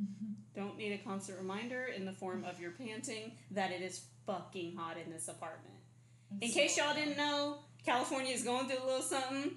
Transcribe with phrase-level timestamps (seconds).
[0.00, 0.32] Mm-hmm.
[0.54, 4.76] Don't need a constant reminder in the form of your panting that it is fucking
[4.76, 5.74] hot in this apartment.
[6.40, 9.52] In case y'all didn't know, California is going through a little something.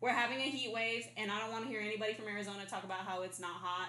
[0.00, 2.84] We're having a heat wave, and I don't want to hear anybody from Arizona talk
[2.84, 3.88] about how it's not hot.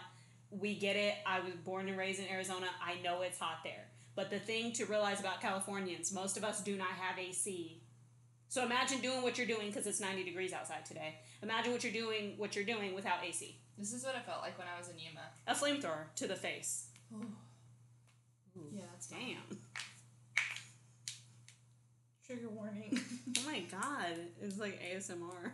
[0.49, 1.15] We get it.
[1.25, 2.67] I was born and raised in Arizona.
[2.83, 3.85] I know it's hot there.
[4.15, 7.81] But the thing to realize about Californians, most of us do not have AC.
[8.49, 11.19] So imagine doing what you're doing because it's 90 degrees outside today.
[11.43, 13.55] Imagine what you're doing, what you're doing without AC.
[13.80, 15.21] This is what it felt like when I was in Yuma.
[15.48, 16.89] A flamethrower to the face.
[17.16, 17.22] Oh.
[18.73, 19.58] Yeah, that's Damn.
[22.26, 23.00] trigger warning.
[23.39, 24.16] Oh my god.
[24.41, 25.52] It's like ASMR.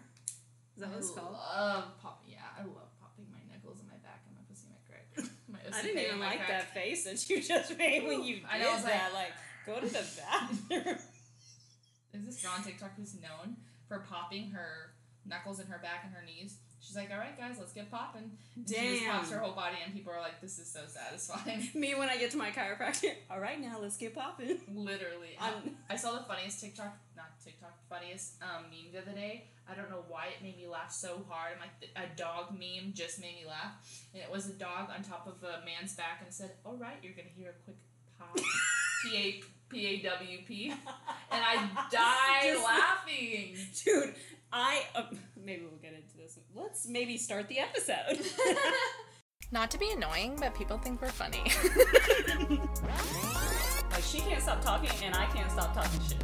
[0.75, 1.33] Is that what it's I called?
[1.33, 2.23] love pop.
[2.27, 5.29] Yeah, I love popping my nipples in my back and my pussy my crack.
[5.47, 6.49] My I didn't even like crack.
[6.49, 9.13] that face that you just made when you did I know, I was like- that.
[9.13, 9.33] Like,
[9.67, 10.03] go to the
[10.71, 10.97] bathroom.
[12.13, 13.57] Is this girl on TikTok who's known
[13.87, 14.93] for popping her
[15.25, 16.57] knuckles in her back and her knees.
[16.85, 19.77] She's like, "All right, guys, let's get popping." And She just pops her whole body,
[19.83, 23.11] and people are like, "This is so satisfying." Me when I get to my chiropractor.
[23.31, 24.59] All right, now let's get popping.
[24.71, 29.45] Literally, On- I saw the funniest TikTok, not TikTok, funniest um, meme the other day.
[29.67, 31.53] I don't know why it made me laugh so hard.
[31.59, 33.73] Like a dog meme just made me laugh,
[34.13, 36.97] and it was a dog on top of a man's back, and said, "All right,
[37.01, 37.77] you're gonna hear a quick
[38.19, 38.37] pop."
[39.03, 40.77] P A P A W P, and
[41.31, 41.55] I
[41.91, 43.57] died laughing.
[43.83, 44.15] Dude,
[44.55, 44.83] I.
[44.95, 45.03] Uh,
[45.45, 46.39] maybe we'll get into this.
[46.55, 48.25] Let's maybe start the episode.
[49.51, 51.43] Not to be annoying, but people think we're funny.
[53.91, 56.23] like, she can't stop talking, and I can't stop talking shit.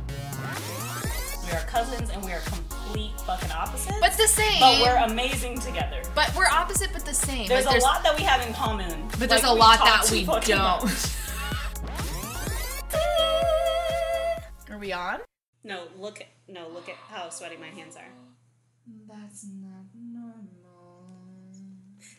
[1.45, 3.99] We are cousins, and we are complete fucking opposites.
[3.99, 4.59] but the same.
[4.59, 6.01] but we're amazing together.
[6.15, 7.47] But we're opposite, but the same.
[7.47, 9.07] There's, Like, a lot that we have in common.
[9.19, 11.17] But there's Like, a lot that we don't.
[14.71, 15.19] Are we on?
[15.63, 16.21] No, look.
[16.47, 18.03] No, look at how sweaty my hands are.
[19.07, 20.47] That's not normal.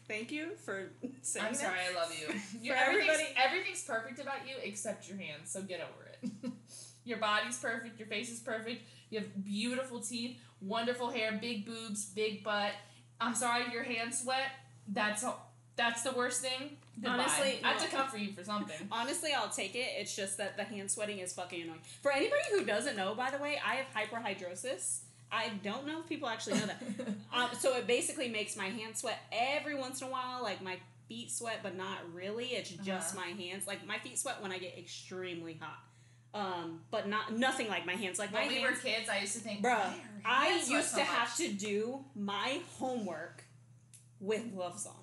[0.09, 0.91] Thank you for
[1.23, 1.59] saying I'm that.
[1.61, 2.35] sorry, I love you.
[2.63, 6.53] you For everything's, everybody- everything's perfect about you except your hands, so get over it.
[7.05, 12.07] your body's perfect, your face is perfect, you have beautiful teeth, wonderful hair, big boobs,
[12.07, 12.73] big butt.
[13.21, 14.51] I'm sorry, your hands sweat.
[14.89, 15.53] That's all.
[15.77, 16.77] That's the worst thing.
[16.95, 17.11] Goodbye.
[17.11, 18.03] Honestly, I have to no.
[18.03, 18.77] come for you for something.
[18.93, 19.87] Honestly, I'll take it.
[19.99, 21.81] It's just that the hand sweating is fucking annoying.
[22.03, 25.01] For anybody who doesn't know, by the way, I have hyperhidrosis.
[25.31, 26.83] I don't know if people actually know that.
[27.33, 30.43] um, so it basically makes my hands sweat every once in a while.
[30.43, 30.77] Like my
[31.09, 32.49] feet sweat, but not really.
[32.49, 33.25] It's just Uh-huh.
[33.27, 33.67] my hands.
[33.67, 35.79] Like my feet sweat when I get extremely hot.
[36.35, 38.19] Um, but not nothing like my hands.
[38.19, 39.93] Like when my we hands, were kids, I used to think, Bruh,
[40.25, 43.45] I used so to much?" have to do my homework
[44.21, 44.95] with gloves on.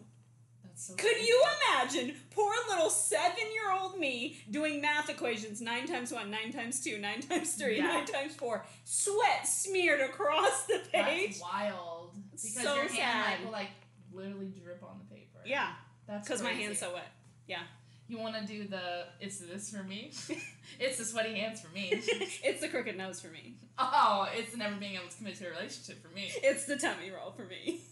[0.79, 1.27] So Could funny.
[1.27, 6.53] you imagine poor little seven year old me doing math equations nine times one, nine
[6.53, 7.87] times two, nine times three, Yeah.
[7.87, 11.31] nine times four, sweat smeared across the page?
[11.31, 12.15] That's wild.
[12.31, 13.29] Because So your hand sad.
[13.29, 13.67] like, will like
[14.13, 15.39] literally drip on the paper.
[15.45, 15.73] Yeah,
[16.07, 17.11] That's because my hand's so wet.
[17.45, 17.63] Yeah.
[18.07, 20.13] You want to do the it's this for me?
[20.79, 21.89] it's the sweaty hands for me.
[21.93, 23.57] it's the crooked nose for me.
[23.77, 26.31] Oh, it's never being able to commit to a relationship for me.
[26.41, 27.81] It's the tummy roll for me.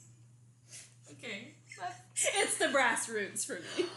[2.77, 2.77] Okay.
[2.77, 3.85] That's- It's the brass roots for me.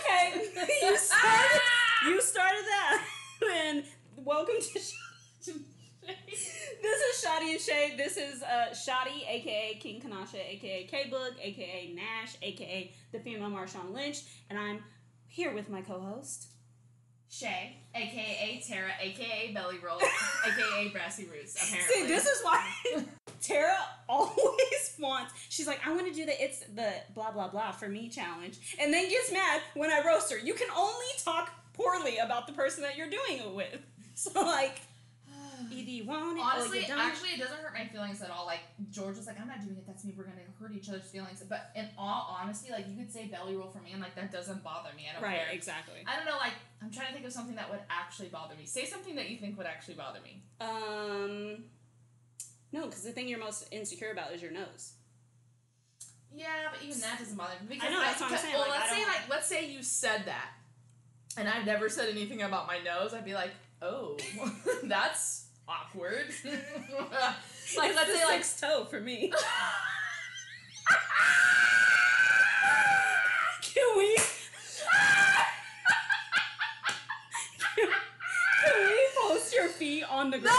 [0.00, 0.42] Okay,
[0.82, 1.60] you started.
[2.06, 3.02] You started that.
[3.66, 3.84] And
[4.16, 4.74] welcome to.
[4.74, 4.94] This
[7.00, 7.94] is Shawty and Shea.
[7.96, 13.50] This is uh, Shawty, aka King Kanasha, aka K Book, aka Nash, aka the female
[13.50, 14.82] Marshawn Lynch, and I'm
[15.28, 16.48] here with my co-host.
[17.28, 20.00] Shea, aka Tara, aka Belly Roll,
[20.46, 21.54] aka Brassy Roots.
[21.56, 21.94] Apparently.
[21.94, 22.70] See, this is why
[23.40, 23.76] Tara
[24.08, 25.32] always wants.
[25.48, 28.58] She's like, I want to do the it's the blah blah blah for me challenge,
[28.80, 30.38] and then gets mad when I roast her.
[30.38, 33.78] You can only talk poorly about the person that you're doing it with.
[34.18, 34.80] So like,
[35.70, 38.46] either you want it Honestly, or you actually, it doesn't hurt my feelings at all.
[38.46, 38.60] Like
[38.90, 39.86] George was like, "I'm not doing it.
[39.86, 40.14] That's me.
[40.16, 43.56] We're gonna hurt each other's feelings." But in all honesty, like you could say belly
[43.56, 45.04] roll for me, and like that doesn't bother me.
[45.06, 45.48] I don't right, care.
[45.52, 45.96] exactly.
[46.06, 46.38] I don't know.
[46.40, 48.64] Like I'm trying to think of something that would actually bother me.
[48.64, 50.40] Say something that you think would actually bother me.
[50.62, 51.64] Um,
[52.76, 54.92] no, because the thing you're most insecure about is your nose.
[56.34, 57.76] Yeah, but even that doesn't bother me.
[57.76, 59.82] Because I know, that's what I'm saying, Well, like, let's say like let's say you
[59.82, 60.50] said that,
[61.38, 63.14] and I've never said anything about my nose.
[63.14, 64.18] I'd be like, oh,
[64.84, 66.26] that's awkward.
[66.44, 69.32] like let's say like toe for me.
[73.62, 74.18] Can we?
[77.74, 77.88] Can
[78.86, 80.54] we post your feet on the ground?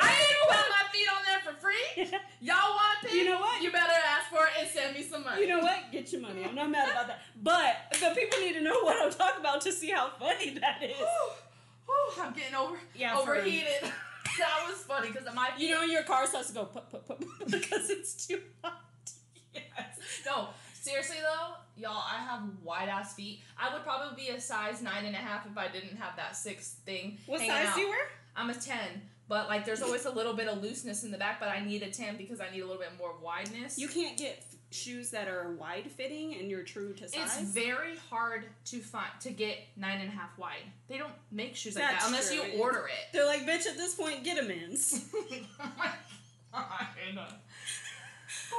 [0.00, 1.76] I didn't put my feet on there for free.
[2.40, 3.16] Y'all want pay?
[3.16, 3.62] You know what?
[3.62, 5.42] You better ask for it and send me some money.
[5.42, 5.90] You know what?
[5.90, 6.44] Get your money.
[6.44, 7.20] I'm not mad about that.
[7.42, 10.82] But the people need to know what I'm talking about to see how funny that
[10.82, 10.96] is.
[10.96, 13.68] Whew, I'm getting over Yeah, overheated.
[13.82, 17.20] that was funny because my You know, your car starts to go put, put, put,
[17.20, 18.80] put because it's too hot.
[19.54, 19.98] Yes.
[20.26, 20.48] No.
[20.74, 23.40] Seriously though, y'all, I have wide ass feet.
[23.58, 26.36] I would probably be a size nine and a half if I didn't have that
[26.36, 27.18] six thing.
[27.26, 27.74] What size out.
[27.74, 28.06] do you wear?
[28.36, 31.40] I'm a ten, but like there's always a little bit of looseness in the back.
[31.40, 33.78] But I need a ten because I need a little bit more wideness.
[33.78, 37.38] You can't get f- shoes that are wide fitting and you're true to size.
[37.40, 40.64] It's very hard to find to get nine and a half wide.
[40.88, 42.42] They don't make shoes like That's that unless true.
[42.44, 43.12] you order it.
[43.12, 45.08] They're like, bitch, at this point, get a men's.
[46.54, 47.26] oh.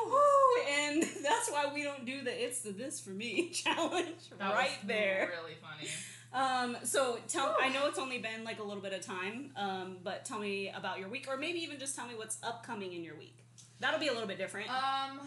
[0.06, 4.54] Woo, and that's why we don't do the "it's the this for me" challenge That
[4.54, 5.31] right there.
[5.42, 5.90] Really funny.
[6.34, 9.98] Um, so tell I know it's only been like a little bit of time, um,
[10.04, 13.04] but tell me about your week, or maybe even just tell me what's upcoming in
[13.04, 13.38] your week.
[13.80, 14.70] That'll be a little bit different.
[14.70, 15.22] Um,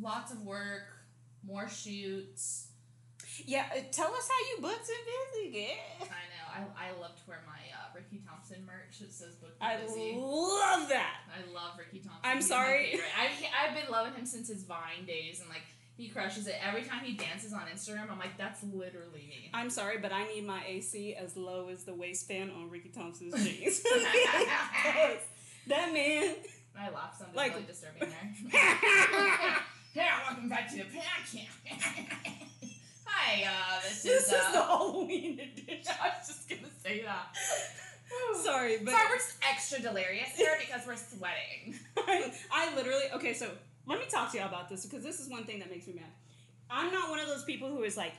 [0.00, 0.84] lots of work,
[1.46, 2.68] more shoots.
[3.44, 5.76] yeah, uh, tell us how you booked and busy, get.
[6.02, 6.68] I know.
[6.78, 9.00] I, I love to wear my uh, Ricky Thompson merch.
[9.00, 11.16] It says "Book I Busy." I love that.
[11.28, 12.20] I love Ricky Thompson.
[12.22, 12.94] I'm He's sorry.
[13.18, 13.30] I've,
[13.70, 15.64] I've been loving him since his Vine days, and like
[15.96, 16.56] he crushes it.
[16.66, 19.50] Every time he dances on Instagram, I'm like, that's literally me.
[19.54, 23.34] I'm sorry, but I need my AC as low as the waistband on Ricky Thompson's
[23.44, 23.82] jeans.
[25.68, 26.34] that man.
[26.78, 27.16] I laugh.
[27.16, 28.34] Something Like- really disturbing there.
[29.94, 31.48] yeah, welcome back to the podcast.
[33.06, 35.94] Hi, uh, this, This is, is uh, the Halloween edition.
[36.02, 37.36] I was just gonna say that.
[38.42, 41.74] Sorry, but Sorry, we're just extra delirious here because we're sweating.
[41.96, 43.34] I, I literally okay.
[43.34, 43.46] So
[43.86, 45.94] let me talk to y'all about this because this is one thing that makes me
[45.94, 46.10] mad.
[46.70, 48.12] I'm not one of those people who is like,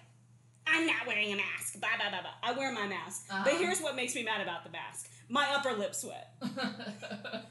[0.67, 1.79] I'm not wearing a mask.
[1.79, 2.31] Blah blah blah blah.
[2.43, 3.57] I wear my mask, but Uh-huh.
[3.59, 6.33] here's what makes me mad about the mask: my upper lip sweat.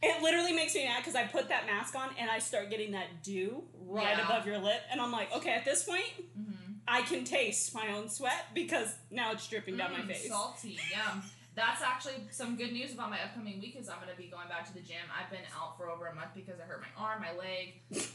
[0.00, 2.92] It literally makes me mad because I put that mask on and I start getting
[2.92, 4.26] that dew right Yeah.
[4.26, 6.04] above your lip, and I'm like, okay, at this point,
[6.38, 6.76] Mhm.
[6.86, 10.28] I can taste my own sweat because now it's dripping down my Mm, face.
[10.28, 11.28] Salty, yum.
[11.58, 14.64] That's actually some good news about my upcoming week is I'm gonna be going back
[14.68, 15.02] to the gym.
[15.10, 17.74] I've been out for over a month because I hurt my arm, my leg.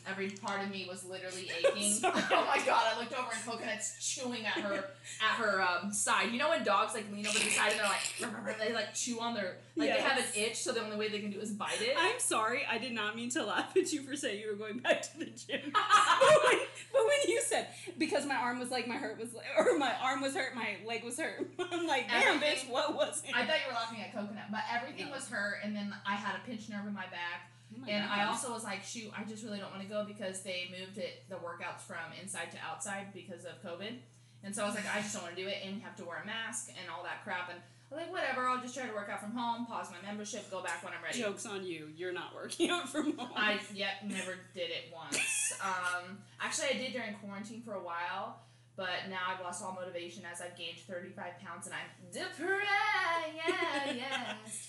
[0.10, 2.00] Every part of me was literally aching.
[2.36, 2.84] Oh my god!
[2.96, 4.76] I looked over and Coconut's chewing at her
[5.22, 6.32] at her um, side.
[6.32, 9.20] You know when dogs like lean over the side and they're like they like chew
[9.20, 11.52] on their like they have an itch, so the only way they can do is
[11.52, 11.96] bite it.
[12.00, 14.80] I'm sorry, I did not mean to laugh at you for saying you were going
[14.80, 15.62] back to the gym.
[15.74, 16.60] but, when,
[16.94, 17.68] but when you said
[17.98, 21.04] because my arm was like my hurt was or my arm was hurt, my leg
[21.04, 21.46] was hurt.
[21.72, 23.33] I'm like, damn, Everything- bitch, what was it?
[23.36, 25.14] I thought you were laughing at Coconut, but everything No.
[25.16, 27.50] was hurt, and then I had a pinched nerve in my back.
[27.76, 30.06] Oh my And I also was like, shoot, I just really don't want to go
[30.06, 33.98] because they moved it the workouts from inside to outside because of COVID.
[34.44, 35.96] And so I was like, I just don't want to do it, and you have
[35.98, 37.50] to wear a mask and all that crap.
[37.50, 40.06] And I was like, whatever, I'll just try to work out from home, pause my
[40.08, 41.20] membership, go back when I'm ready.
[41.20, 41.88] jokes on you.
[41.96, 43.30] You're not working out from home.
[43.36, 45.20] I yet never did it once.
[45.64, 48.40] Um, actually, I did during quarantine for a while,
[48.76, 52.40] but now I've lost all motivation as I've gained 35 pounds and I'm depressed.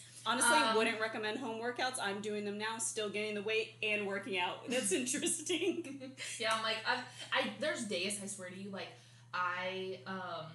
[0.27, 1.99] Honestly, Um, wouldn't recommend home workouts.
[2.01, 4.63] I'm doing them now, still gaining the weight and working out.
[4.69, 6.13] That's interesting.
[6.39, 7.01] yeah, I'm like, I,
[7.33, 8.89] I, there's days I swear to you, like,
[9.35, 10.47] I, um,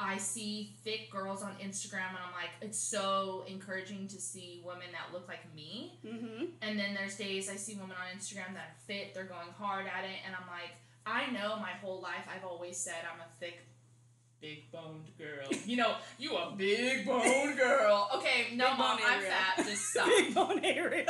[0.00, 4.86] I see thick girls on Instagram and I'm like, it's so encouraging to see women
[4.90, 6.00] that look like me.
[6.04, 6.44] mm-hmm.
[6.60, 9.86] And then there's days I see women on Instagram that are fit, they're going hard
[9.86, 10.72] at it, and I'm like,
[11.06, 13.60] I know my whole life I've always said I'm a thick,
[14.40, 15.48] big boned girl.
[15.66, 18.10] You know, you a big boned girl.
[18.16, 19.64] Okay, no, Big mom, I'm fat.
[19.64, 20.06] Just stop.
[20.06, 21.06] Big bone area.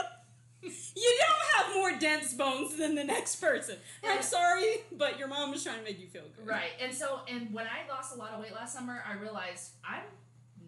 [0.62, 3.76] You don't have more dense bones than the next person.
[4.04, 6.46] I'm sorry, but your mom was trying to make you feel good.
[6.46, 6.70] Right.
[6.80, 10.04] And so, and when I lost a lot of weight last summer, I realized I'm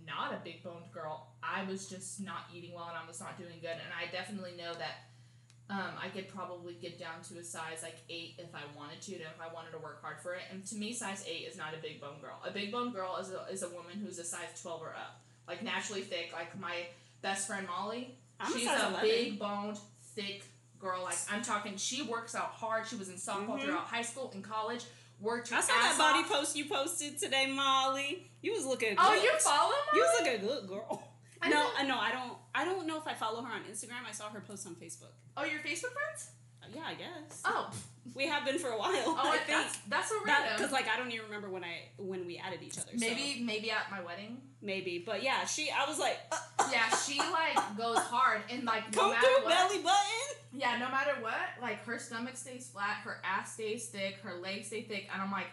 [0.04, 1.28] not a big boned girl.
[1.42, 3.70] I was just not eating well and I was not doing good.
[3.70, 5.06] And I definitely know that
[5.70, 9.12] um, I could probably get down to a size like eight if I wanted to,
[9.14, 10.42] and if I wanted to work hard for it.
[10.52, 12.38] And to me, size eight is not a big bone girl.
[12.46, 15.20] A big bone girl is a, is a woman who's a size 12 or up.
[15.48, 16.30] Like naturally thick.
[16.32, 16.74] Like my
[17.22, 19.78] best friend Molly, I'm she's size a big boned,
[20.14, 20.42] thick
[20.78, 21.02] girl.
[21.02, 22.86] Like I'm talking, she works out hard.
[22.86, 23.62] She was in softball Mhm.
[23.64, 24.84] throughout high school and college.
[25.20, 26.28] Worked her I saw that body off.
[26.30, 28.26] post you posted today, Molly.
[28.42, 28.96] You was looking.
[28.98, 29.22] Oh, good.
[29.22, 31.08] you follow You was looking good, girl.
[31.44, 32.08] I no, didn't- I.
[32.08, 32.32] I don't.
[32.54, 34.06] I don't know if I follow her on Instagram.
[34.08, 35.12] I saw her post on Facebook.
[35.36, 36.30] Oh, your Facebook friends?
[36.62, 37.42] Uh, Yeah, I guess.
[37.44, 37.70] Oh,
[38.14, 38.92] We have been for a while.
[38.94, 39.46] oh, I I think.
[39.58, 40.54] that's that's so random.
[40.56, 42.92] because like I don't even remember when I when we added each other.
[42.92, 44.40] so maybe maybe at my wedding.
[44.62, 45.70] maybe, but yeah, she.
[45.70, 49.26] I was like, uh, uh, Yeah, she like goes hard and like no come matter
[49.26, 49.54] through what.
[49.68, 50.28] belly button.
[50.56, 54.68] Yeah, no matter what, like her stomach stays flat, her ass stays thick, her legs
[54.68, 55.48] stay thick, and I'm like,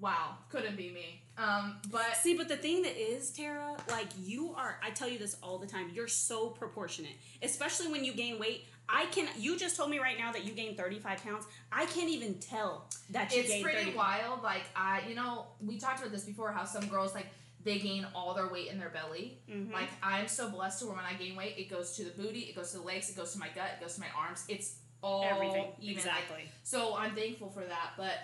[0.00, 1.22] wow, couldn't be me.
[1.36, 5.18] Um, but See, but the thing that is, Tara, like you are, I tell you
[5.18, 7.14] this all the time, you're so proportionate.
[7.42, 8.66] Especially when you gain weight.
[8.88, 11.46] I can, you just told me right now that you gained 35 pounds.
[11.72, 14.42] I can't even tell that you it's pretty 30 wild.
[14.42, 16.52] Like I, you know, we talked about this before.
[16.52, 17.26] How some girls like
[17.64, 19.38] they gain all their weight in their belly.
[19.50, 19.72] Mhm.
[19.72, 22.40] Like I'm so blessed to where when I gain weight, it goes to the booty,
[22.40, 24.44] it goes to the legs, it goes to my gut, it goes to my arms.
[24.48, 25.66] It's all Everything.
[25.80, 25.96] even.
[25.96, 26.44] Like, exactly.
[26.62, 27.92] so I'm thankful for that.
[27.96, 28.14] But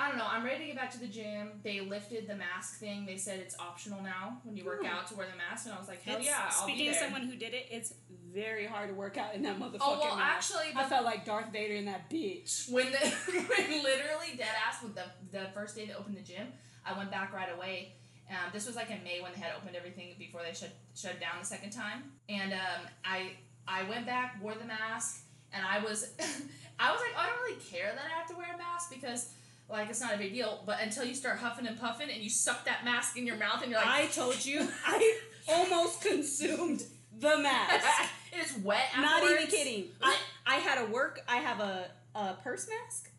[0.00, 0.26] I don't know.
[0.30, 1.60] I'm ready to get back to the gym.
[1.64, 3.04] They lifted the mask thing.
[3.04, 4.86] They said it's optional now when you work Ooh.
[4.86, 6.88] out to wear the mask, and I was like, hell It's- yeah, I'll speaking be
[6.90, 7.94] of someone who did it, it's
[8.32, 10.52] very hard to work out in that motherfucking oh well, mask.
[10.52, 12.70] actually, I felt like Darth Vader in that bitch.
[12.70, 16.46] when the when literally dead ass with the the first day they opened the gym,
[16.86, 17.94] I went back right away.
[18.30, 21.18] Um, this was like in May when they had opened everything before they shut shut
[21.18, 23.32] down the second time, and um, I
[23.66, 26.12] I went back, wore the mask, and I was
[26.78, 29.30] I was like I don't really care that I have to wear a mask because
[29.68, 32.30] like it's not a big deal, but until you start huffing and puffing and you
[32.30, 36.84] suck that mask in your mouth and you're like I told you, I almost consumed
[37.18, 38.10] the mask.
[38.32, 38.88] it's wet.
[38.98, 39.88] Not even kidding.
[40.02, 41.20] I, I had a work.
[41.28, 43.10] I have a, a purse mask,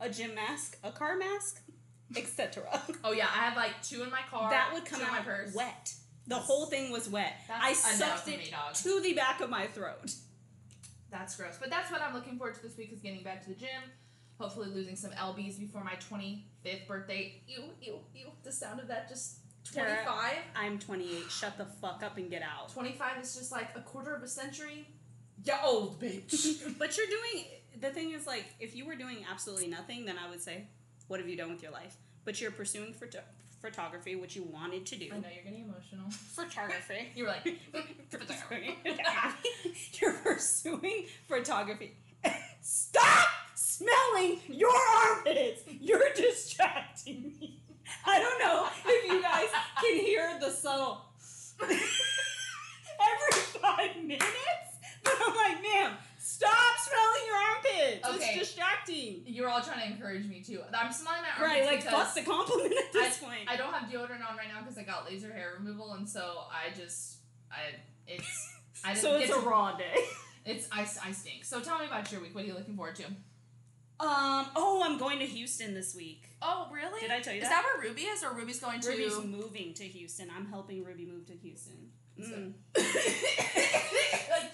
[0.00, 1.62] a gym mask, a car mask,
[2.16, 2.64] etc.
[3.04, 4.50] Oh yeah, I have like two in my car.
[4.50, 5.54] That would come in my out purse.
[5.54, 5.94] wet.
[6.26, 7.34] The whole thing was wet.
[7.50, 10.12] I sucked it me, to the back of my throat.
[11.10, 11.58] That's gross.
[11.60, 13.68] But that's what I'm looking forward to this week is getting back to the gym.
[14.38, 17.40] Hopefully losing some lbs before my 25th birthday.
[17.46, 18.26] Ew, ew, ew.
[18.42, 19.38] The sound of that just
[19.72, 20.04] Tara.
[20.04, 20.32] 25.
[20.56, 21.30] I'm 28.
[21.30, 22.72] Shut the fuck up and get out.
[22.72, 24.86] 25 is just like a quarter of a century.
[25.44, 26.62] You old bitch.
[26.78, 27.44] But you're doing.
[27.80, 30.68] The thing is, like, if you were doing absolutely nothing, then I would say,
[31.08, 31.96] what have you done with your life?
[32.24, 33.20] But you're pursuing photo-
[33.60, 35.06] photography, which you wanted to do.
[35.12, 36.10] I know you're getting emotional.
[36.10, 37.08] Photography.
[37.16, 37.58] You were like,
[38.10, 38.76] photography
[40.00, 41.96] You're pursuing photography.
[42.60, 43.28] Stop
[43.78, 44.70] smelling your
[45.06, 45.62] armpits.
[45.80, 47.60] You're distracting me.
[48.06, 49.48] I don't know if you guys
[49.80, 51.02] can hear the subtle
[51.62, 54.28] every five minutes,
[55.02, 58.08] but I'm like, ma'am, stop smelling your armpits.
[58.08, 58.38] Okay.
[58.38, 59.22] It's distracting.
[59.26, 60.60] you're all trying to encourage me too.
[60.72, 61.66] I'm smelling my armpits.
[61.66, 63.48] Right, like fuck the compliment at this point.
[63.48, 66.44] I don't have deodorant on right now because I got laser hair removal, and so
[66.50, 67.16] I just,
[67.50, 67.76] I,
[68.06, 68.52] it's,
[68.84, 69.94] I didn't so it's a to, raw day.
[70.46, 71.44] it's, I, I stink.
[71.44, 72.34] So tell me about your week.
[72.34, 73.04] What are you looking forward to?
[74.04, 74.46] Um.
[74.54, 76.28] Oh, I'm going to Houston this week.
[76.42, 77.00] Oh, really?
[77.00, 77.62] Did I tell you Is that?
[77.62, 78.88] that where Ruby is, or Ruby's going to?
[78.90, 80.28] Ruby's moving to Houston.
[80.36, 81.90] I'm helping Ruby move to Houston.
[82.20, 82.52] Mm.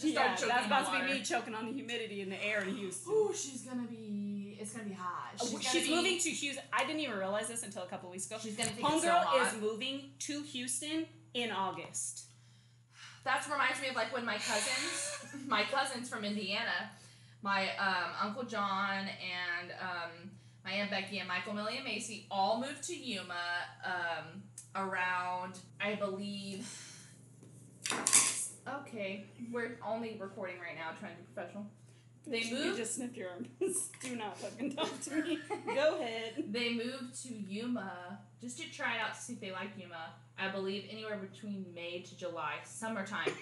[0.03, 3.13] Yeah, that's about to be me choking on the humidity in the air in Houston.
[3.13, 4.57] Ooh, she's gonna be.
[4.59, 5.33] It's gonna be hot.
[5.39, 6.65] She's, She's, be, moving to Houston.
[6.73, 8.37] I didn't even realize this until a couple weeks ago.
[8.41, 12.25] She's gonna Homegirl so is moving to Houston in August.
[13.25, 16.91] That reminds me of like when my cousins, my cousins from Indiana,
[17.43, 20.31] my um, uncle John and um,
[20.65, 23.35] my aunt Becky and Michael, Millie, and Macy all moved to Yuma
[23.85, 24.43] um,
[24.75, 26.69] around, I believe.
[28.83, 31.67] Okay, we're only recording right now, trying to be professional.
[32.27, 32.77] They You moved.
[32.77, 33.89] just sniff your armpits.
[34.03, 35.39] Do not fucking talk to me.
[35.75, 36.45] Go ahead.
[36.51, 40.13] They moved to Yuma just to try it out to see if they like Yuma.
[40.39, 43.33] I believe anywhere between May to July, summertime.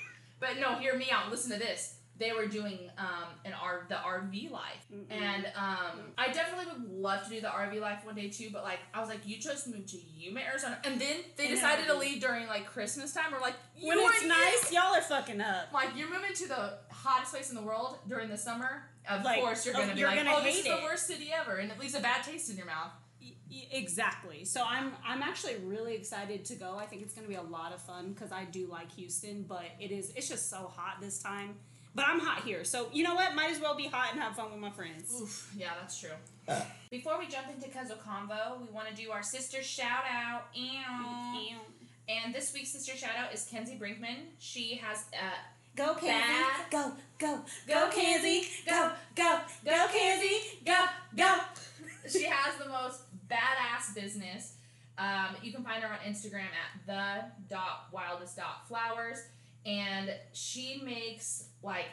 [0.40, 1.30] but no, hear me out.
[1.30, 1.97] Listen to this.
[2.18, 5.04] They were doing um, an R the RV life, Mm-mm.
[5.10, 8.48] and um, I definitely would love to do the RV life one day too.
[8.52, 11.48] But like, I was like, you chose to move to Yuma, Arizona, and then they
[11.48, 13.26] decided to leave during like Christmas time.
[13.32, 15.68] We're like, you when it's nice, y'all are fucking up.
[15.72, 18.82] Like you're moving to the hottest place in the world during the summer.
[19.08, 20.82] Of Like, course, you're oh, gonna be you're like, gonna "Oh, this is the it."
[20.82, 22.90] worst city ever," and it leaves a bad taste in your mouth.
[23.22, 24.44] Y- y- Exactly.
[24.44, 26.76] So I'm I'm actually really excited to go.
[26.76, 29.44] I think it's going to be a lot of fun because I do like Houston,
[29.48, 31.54] but it is it's just so hot this time.
[31.94, 33.34] But I'm hot here, so you know what?
[33.34, 35.20] Might as well be hot and have fun with my friends.
[35.20, 36.10] Oof, yeah, that's true.
[36.90, 40.44] Before we jump into Cuzzle Convo, we want to do our sister shout out.
[40.54, 41.56] Ew.
[42.08, 44.16] And this week's sister shout out is Kenzie Brinkman.
[44.38, 45.34] She has uh,
[45.76, 46.70] Go Bad.
[46.70, 48.48] Go go Go, Kenzie.
[48.66, 51.36] Go go Go Kenzie, go go.
[52.08, 54.54] she has the most badass business.
[54.98, 59.18] Um, you can find her on Instagram at the dot wildest dot flowers,
[59.68, 61.86] and she makes like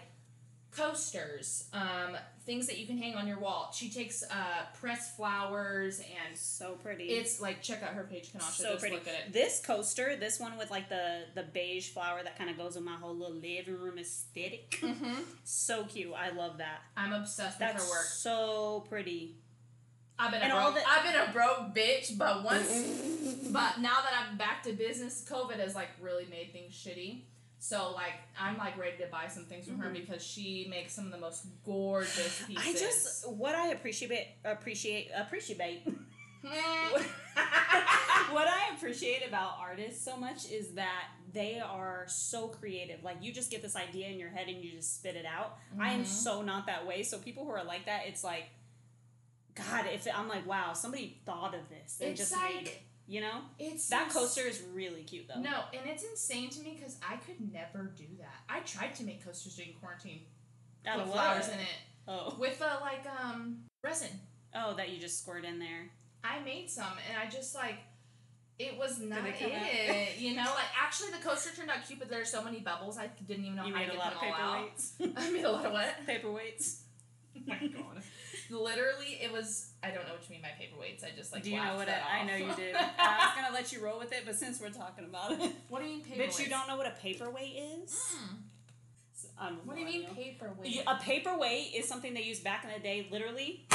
[0.72, 3.72] coasters, um, things that you can hang on your wall.
[3.74, 4.36] She takes uh,
[4.80, 7.06] pressed flowers and So pretty.
[7.06, 8.52] it's like check out her page, Kanasha.
[8.52, 8.96] so just pretty.
[8.96, 9.34] look at it.
[9.34, 12.84] This coaster, this one with like the the beige flower that kind of goes with
[12.84, 14.80] my whole little living room aesthetic.
[14.82, 15.22] Mm-hmm.
[15.44, 16.14] so cute.
[16.14, 16.80] I love that.
[16.98, 18.06] I'm obsessed That's with her work.
[18.06, 19.38] so pretty.
[20.18, 20.76] I've been a and broke.
[20.76, 22.70] the- I've been a broke bitch, but once,
[23.52, 27.22] but now that I'm back to business, COVID has like really made things shitty.
[27.60, 31.06] So like I'm like ready to buy some things from her because she makes some
[31.06, 32.64] of the most gorgeous pieces.
[32.66, 35.88] I just what I appreciate appreciate appreciate
[36.46, 37.02] Mm.
[38.32, 43.04] what I appreciate about artists so much is that they are so creative.
[43.04, 45.58] Like you just get this idea in your head and you just spit it out.
[45.80, 46.06] I am Mhm.
[46.06, 47.02] so not that way.
[47.02, 48.46] So people who are like that, it's like,
[49.56, 52.68] God, if it, I'm like, wow, somebody thought of this and It's just like- made
[52.68, 52.82] it.
[53.08, 55.40] You know, it's that coaster is really cute though.
[55.40, 58.34] No, and it's insane to me because I could never do that.
[58.50, 60.22] I tried to make coasters during quarantine,
[60.88, 61.68] Out put flowers in it.
[62.08, 62.36] Oh.
[62.40, 64.10] with the like um resin.
[64.56, 65.90] Oh, that you just squirt in there.
[66.24, 67.76] I made some and I just like
[68.58, 70.16] it was not it.
[70.20, 73.08] You know, like actually the coaster turned out cute, but there's so many bubbles I
[73.28, 74.70] didn't even know You how to made a get lot of them all out.
[74.78, 75.14] paperweights.
[75.18, 75.96] I made a lot of what?
[76.08, 76.78] paperweights.
[77.38, 78.02] Oh my god.
[78.50, 79.72] Literally, it was.
[79.84, 81.04] I don't know what you mean by paperweights.
[81.04, 81.44] I just like.
[81.44, 81.88] do you know what?
[81.88, 82.76] that I, I know you did.
[83.00, 85.82] I was gonna let you roll with it, but since we're talking about it, what
[85.82, 86.18] do you mean paperweights?
[86.38, 87.92] but you don't know what a paperweight is.
[87.92, 88.36] Mm.
[89.38, 90.84] I'm What do you mean paperweight?
[90.88, 93.66] A paperweight is something they used back in the day, literally,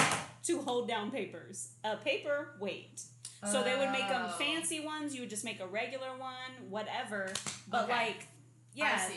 [0.45, 1.71] to hold down papers.
[1.85, 3.03] A paperweight.
[3.51, 4.37] So they would make them Oh.
[4.39, 5.15] fancy ones.
[5.15, 7.33] You would just make a regular one, whatever.
[7.69, 7.93] But Okay.
[7.93, 8.29] like,
[8.75, 9.09] yeah.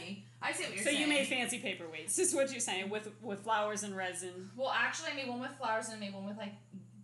[0.46, 0.64] I see.
[0.66, 1.02] What you're So saying.
[1.02, 2.20] you made fancy paperweights.
[2.20, 4.50] Is what you're saying with with flowers and resin.
[4.56, 6.54] Well, actually, I made one with flowers and I made one with like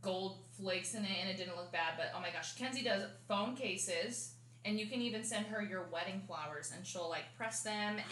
[0.02, 1.94] gold flakes in it, and it didn't look bad.
[1.98, 4.34] But oh my gosh, Kenzie does phone cases,
[4.66, 7.96] and you can even send her your wedding flowers, and she'll like press them.
[7.98, 8.04] And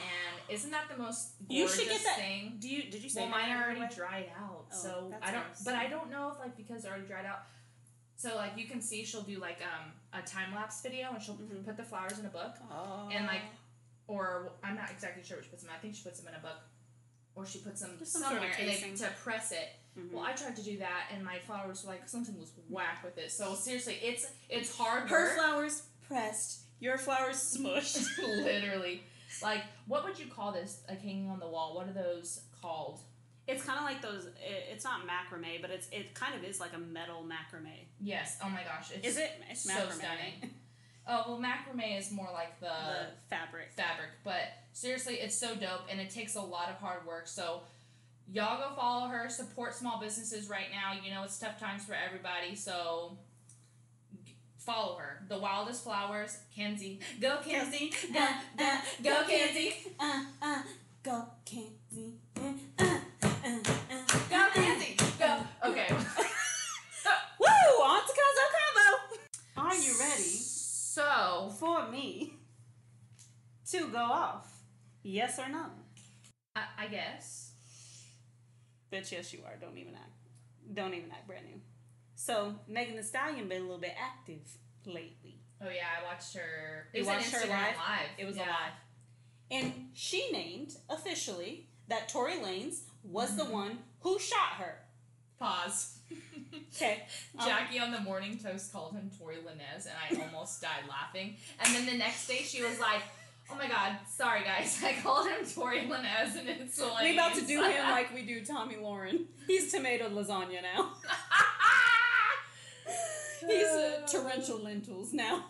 [0.50, 2.58] isn't that the most You gorgeous should get that- thing?
[2.60, 3.96] Do you did you say Well, mine are already anyway?
[3.96, 5.48] dried out, Oh, so that's I don't.
[5.48, 5.64] nice.
[5.64, 7.44] But I don't know if like because they're already dried out.
[8.16, 11.36] So like you can see, she'll do like um a time lapse video, and she'll
[11.36, 11.66] Mhm.
[11.66, 13.10] put the flowers in a book, Oh.
[13.14, 13.42] and, like,
[14.08, 15.72] or I'm not exactly sure she puts them.
[15.76, 16.60] I think she puts them in a book,
[17.36, 19.70] or she puts them Just some sort of somewhere and they, to press it.
[19.98, 20.12] Mhm.
[20.12, 23.18] Well, I tried to do that, and my flowers were like something was whack with
[23.18, 23.32] it.
[23.32, 28.18] So seriously, it's it's hard her flowers pressed, your flowers smushed.
[28.44, 29.04] Literally,
[29.42, 30.82] like what would you call this?
[30.88, 31.76] Like hanging on the wall.
[31.76, 33.00] What are those called?
[33.48, 34.26] it's kind of like those.
[34.26, 37.86] It, it's not macrame, but it's it kind of is like a metal macrame.
[38.02, 38.38] Yes.
[38.44, 38.92] Oh my gosh.
[38.94, 39.32] It's, Is it?
[39.50, 40.52] It's so stunning.
[41.08, 43.72] Oh well, macrame is more like the, the fabric.
[43.76, 47.28] fabric, but seriously, it's so dope, and it takes a lot of hard work.
[47.28, 47.62] So.
[48.30, 51.00] Y'all go follow her, support small businesses right now.
[51.02, 53.18] You know it's tough times for everybody, so
[54.58, 55.24] follow her.
[55.30, 57.00] The Wildest Flowers, Kenzie.
[57.22, 57.94] Go Kenzie.
[58.14, 59.76] Uh, uh, go Kenzie.
[59.98, 60.62] Uh, uh,
[61.02, 62.16] go Kenzie.
[62.36, 64.98] Uh, uh, uh, uh, Go Kenzie.
[65.18, 65.38] Go.
[65.66, 65.88] Okay.
[67.40, 67.48] Woo!
[67.48, 69.70] On to Kazo Combo.
[69.70, 70.40] Are you ready
[70.98, 72.34] So, for me
[73.70, 74.52] to go off?
[75.04, 75.66] Yes or no?
[76.56, 77.52] I, I guess.
[78.92, 79.58] Bitch, yes you are.
[79.62, 80.10] Don't even act.
[80.74, 81.62] Don't even act brand new.
[82.16, 84.42] So Megan Thee Stallion been a little bit active
[84.88, 85.38] lately.
[85.62, 86.88] Oh yeah, I watched her.
[86.96, 87.76] It was watched her live?
[87.76, 88.10] live.
[88.18, 88.46] It was yeah.
[88.46, 88.74] a live.
[89.52, 93.52] And she named officially that Tory Lanez was the Mhm.
[93.52, 94.80] one who shot her.
[95.38, 96.00] Pause.
[96.76, 97.04] Okay.
[97.38, 101.36] Um, Jackie on the morning toast called him Tori Linez, and I almost died laughing.
[101.60, 103.02] And then the next day she was like,
[103.52, 107.34] "Oh my god, sorry guys, I called him Tori Linez, and it's hilarious." we about
[107.36, 109.26] to do him like we do Tomi Lahren.
[109.48, 110.94] He's tomato lasagna now.
[113.48, 115.46] He's uh, torrential lentils now.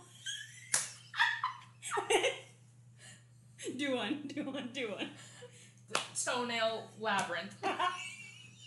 [3.78, 5.10] do one, do one, do one.
[6.24, 7.60] toenail labyrinth.
[7.62, 7.92] that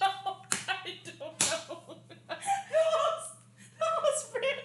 [0.00, 1.96] I don't know.
[2.28, 3.26] was,
[3.78, 4.58] that was weird.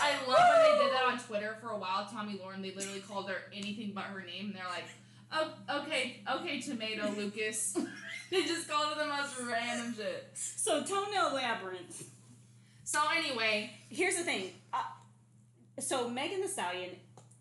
[0.00, 2.06] I love when they did that on Twitter for a while.
[2.06, 4.46] Tomi Lahren, they literally called her anything but her name.
[4.46, 4.84] And they're like,
[5.32, 7.76] "Oh, okay, okay, tomato Lucas."
[8.30, 10.28] they just called her the most random shit.
[10.34, 12.08] So toenail labyrinth.
[12.84, 14.50] So anyway, Here's the thing.
[14.72, 14.82] Uh,
[15.78, 16.90] so Megan Thee Stallion,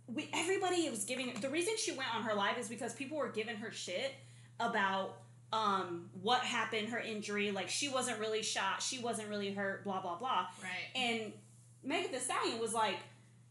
[0.08, 3.30] we everybody was giving the reason she went on her live is because people were
[3.30, 4.14] giving her shit
[4.60, 5.18] about
[5.54, 10.02] um what happened, her injury, like she wasn't really shot, she wasn't really hurt, blah
[10.02, 10.48] blah blah.
[10.64, 10.96] right.
[10.96, 11.34] And
[11.84, 12.98] Megan Thee Stallion was like,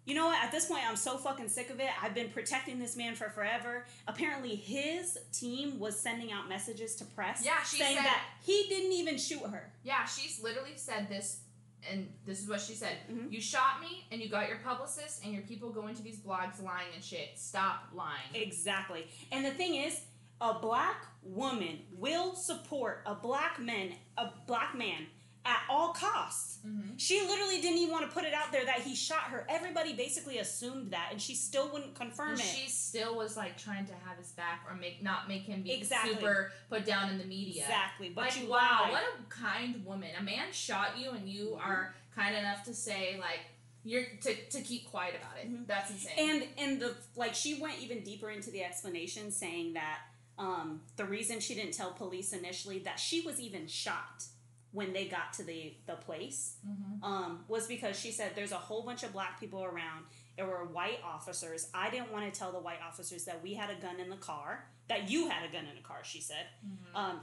[0.09, 0.43] you know what?
[0.43, 1.91] At this point, I'm so fucking sick of it.
[2.03, 3.85] I've been protecting this man for forever.
[4.07, 8.65] Apparently, his team was sending out messages to press, Yeah, she saying said- that he
[8.71, 9.71] didn't even shoot her.
[9.85, 11.41] Yeah, she's literally said this,
[11.87, 12.97] and this is what she said.
[13.11, 13.31] Mhm.
[13.31, 16.63] You shot me, and you got your publicist and your people going to these blogs
[16.63, 17.39] lying and shit.
[17.39, 18.35] Stop lying.
[18.35, 19.07] Exactly.
[19.31, 20.01] And the thing is,
[20.41, 25.07] a black woman will support a black man, a black man
[25.45, 26.59] at all costs.
[26.67, 26.97] Mm-hmm.
[26.97, 29.47] She literally didn't even want to put it out there that he shot her.
[29.49, 32.45] Everybody basically assumed that, and she still wouldn't confirm And it.
[32.45, 35.73] she still was like trying to have his back or make not make him be
[35.73, 36.15] Exactly.
[36.15, 37.63] super put down in the media.
[37.63, 38.11] Exactly.
[38.11, 38.93] But like wow, lied.
[38.93, 40.11] what a kind woman.
[40.19, 41.67] A man shot you, and you Mhm.
[41.67, 43.41] are kind enough to say like
[43.85, 45.51] you're to, to keep quiet about it.
[45.51, 45.67] Mhm.
[45.67, 46.13] That's insane.
[46.19, 50.01] And and the like she went even deeper into the explanation saying that
[50.37, 54.25] um, the reason she didn't tell police initially that she was even shot
[54.73, 57.03] when they got to the the place Mhm.
[57.03, 60.05] um, was because she said there's a whole bunch of black people around.
[60.37, 61.69] There were white officers.
[61.75, 64.17] I didn't want to tell the white officers that we had a gun in the
[64.17, 66.01] car, that you had a gun in the car.
[66.05, 66.47] She said,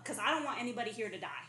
[0.01, 1.45] because I don't want anybody here to die.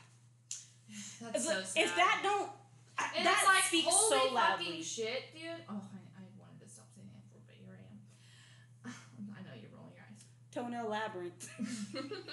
[1.20, 1.82] That's so if, sad.
[1.84, 2.50] if that don't,
[2.98, 4.82] I- that like, speaks so loudly.
[4.82, 5.42] shit, dude.
[5.68, 8.94] Oh, I, I wanted to stop saying that for, but here I am.
[9.36, 10.24] I know you're rolling your eyes.
[10.52, 11.48] Toenail labyrinth.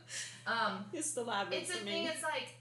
[0.46, 1.70] um, it's the labyrinth.
[1.70, 2.06] it's a thing.
[2.06, 2.54] It's like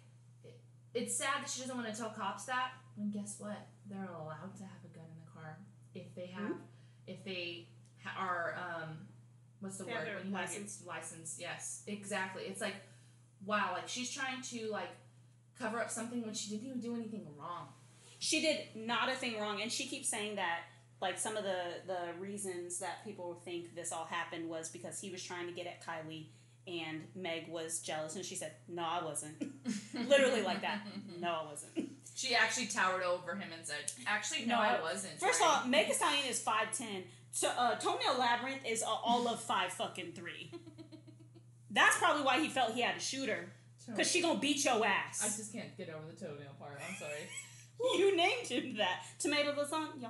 [0.93, 2.71] it's sad that she doesn't want to tell cops that.
[2.97, 3.67] And guess what?
[3.89, 5.57] They're allowed to have a gun in the car
[5.95, 6.53] if they have,
[7.07, 7.67] if they
[8.03, 8.97] ha- are um,
[9.59, 10.81] what's the They word when you have license.
[10.85, 11.37] your?
[11.39, 12.43] Yes, exactly.
[12.43, 12.75] It's like,
[13.45, 14.89] wow, like she's trying to like
[15.57, 17.67] cover up something when she didn't even do anything wrong.
[18.19, 20.61] She did not a thing wrong, and she keeps saying that
[21.01, 25.09] like some of the the reasons that people think this all happened was because he
[25.09, 26.25] was trying to get at Kylie
[26.69, 29.35] and Meg was jealous, and she said, "No, I wasn't."
[30.07, 30.81] Literally like that.
[31.19, 31.89] No, I wasn't.
[32.15, 35.47] She actually towered over him and said, "Actually, no, No, I I- wasn't." First of
[35.47, 35.65] all.
[35.67, 37.03] Meg Thee Stallion is five ten.
[37.31, 40.51] So uh, Toenail Labyrinth is uh, all of five fucking three.
[41.71, 43.47] That's probably why he felt he had to shoot her,
[43.95, 45.21] cause she gonna beat your ass.
[45.23, 46.79] I just can't get over the toenail part.
[46.87, 47.29] I'm sorry.
[47.97, 49.03] you named him that.
[49.19, 50.09] Tomato lasagna.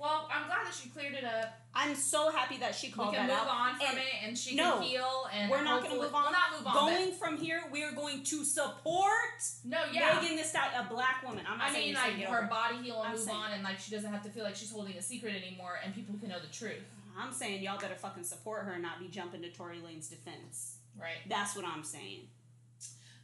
[0.00, 1.58] Well, I'm glad that she cleared it up.
[1.74, 3.28] I'm so happy that she called that out.
[3.28, 3.68] We can move out.
[3.68, 5.28] on from And it, and she No, can heal.
[5.32, 6.22] And We're not going to move on.
[6.24, 6.74] Well, not move on.
[6.74, 10.18] Going from here, we are going to support but, no, yeah.
[10.20, 11.44] Megan Thee Stallion, a black woman.
[11.48, 13.62] I'm not I saying mean, like her body heal and I'm move saying- on, and
[13.62, 16.30] like she doesn't have to feel like she's holding a secret anymore, and people can
[16.30, 16.82] know the truth.
[17.18, 20.76] I'm saying y'all better fucking support her and not be jumping to Tory Lanez defense.
[20.98, 21.18] Right.
[21.28, 22.20] That's what I'm saying.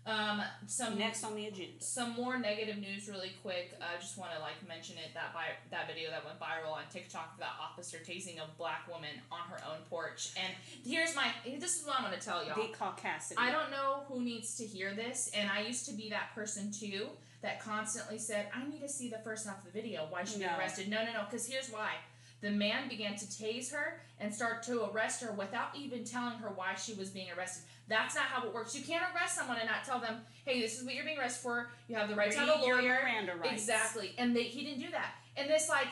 [0.07, 0.43] Um.
[0.69, 1.73] Some Next on the agenda.
[1.81, 3.75] Some more negative news, really quick.
[3.81, 6.83] I just want to like mention it that vi- that video that went viral on
[6.93, 10.33] TikTok of that officer tasing a black woman on her own porch.
[10.37, 10.53] And
[10.85, 12.55] here's my this is what I'm gonna tell y'all.
[12.57, 13.35] The caucasity.
[13.39, 16.71] I don't know who needs to hear this, and I used to be that person
[16.71, 17.09] too
[17.43, 20.07] that constantly said, I need to see the first half of the video.
[20.09, 20.49] Why should No.
[20.49, 20.89] be arrested?
[20.89, 21.93] No, no, no, because here's why.
[22.41, 26.49] The man began to tase her and start to arrest her without even telling her
[26.51, 27.65] why she was being arrested.
[27.89, 28.75] That's not how it works.
[28.77, 31.43] You can't arrest someone and not tell them, hey, this is what you're being arrested
[31.43, 31.71] for.
[31.89, 32.99] You have the right to have a Read lawyer.
[33.03, 33.53] Miranda rights.
[33.53, 34.13] Exactly.
[34.19, 35.15] And they, he didn't do that.
[35.37, 35.87] And this, like,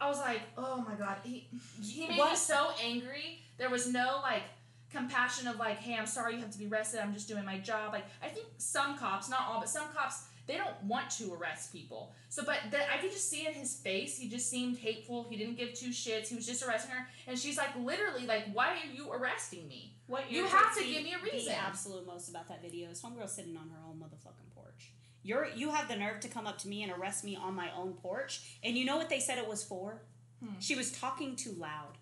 [0.00, 1.46] I was like, oh my god, he
[1.82, 3.42] he made me so angry.
[3.58, 4.42] There was no like
[4.90, 7.00] compassion of like, hey, I'm sorry you have to be arrested.
[7.00, 7.92] I'm just doing my job.
[7.92, 11.70] Like, I think some cops, not all, but some cops, they don't want to arrest
[11.72, 12.12] people.
[12.28, 15.26] So, but that I could just see in his face, he just seemed hateful.
[15.28, 16.28] He didn't give two shits.
[16.28, 19.94] He was just arresting her, and she's like, literally, like, why are you arresting me?
[20.10, 21.30] What You have to give me a reason.
[21.30, 21.54] The reason.
[21.54, 24.90] absolute most about that video is homegirl sitting on her own motherfucking porch.
[25.22, 27.70] You're you have the nerve to come up to me and arrest me on my
[27.76, 30.02] own porch, and you know what they said it was for?
[30.42, 30.54] Hmm.
[30.58, 31.98] She was talking too loud.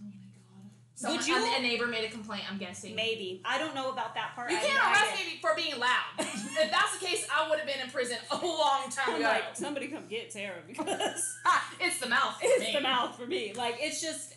[0.00, 0.70] Oh my god.
[0.94, 2.44] Someone, Would you- a, a neighbor made a complaint.
[2.50, 2.94] I'm guessing.
[2.94, 4.50] Maybe I don't know about that part.
[4.50, 5.34] You I can't have arrest idea.
[5.34, 6.04] me for being loud.
[6.18, 9.24] if that's the case, I would have been in prison a long time I'm ago.
[9.24, 12.34] like somebody come get Tara because Ah, it's the mouth.
[12.40, 12.72] for it's me.
[12.72, 13.52] the mouth for me.
[13.54, 14.35] Like it's just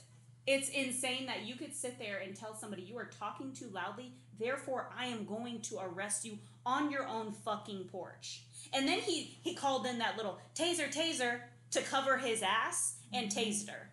[0.51, 4.11] it's insane that you could sit there and tell somebody you are talking too loudly,
[4.39, 8.41] therefore I am going to arrest you on your own fucking porch.
[8.73, 13.31] And then he he called in that little taser taser to cover his ass and
[13.31, 13.89] tased her.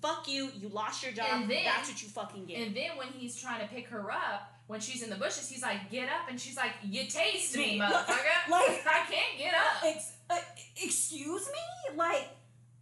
[0.00, 1.46] Fuck you, you lost your job.
[1.48, 2.58] Then- That's what you fucking get.
[2.66, 5.62] And then when he's trying to pick her up, when she's in the bushes, he's
[5.62, 7.80] like, "Get up!" And she's like, "You taste me, Me.
[7.82, 8.16] motherfucker!
[8.50, 10.38] Like- I can't get up." Ex- uh,
[10.82, 11.96] excuse me?
[11.96, 12.28] Like,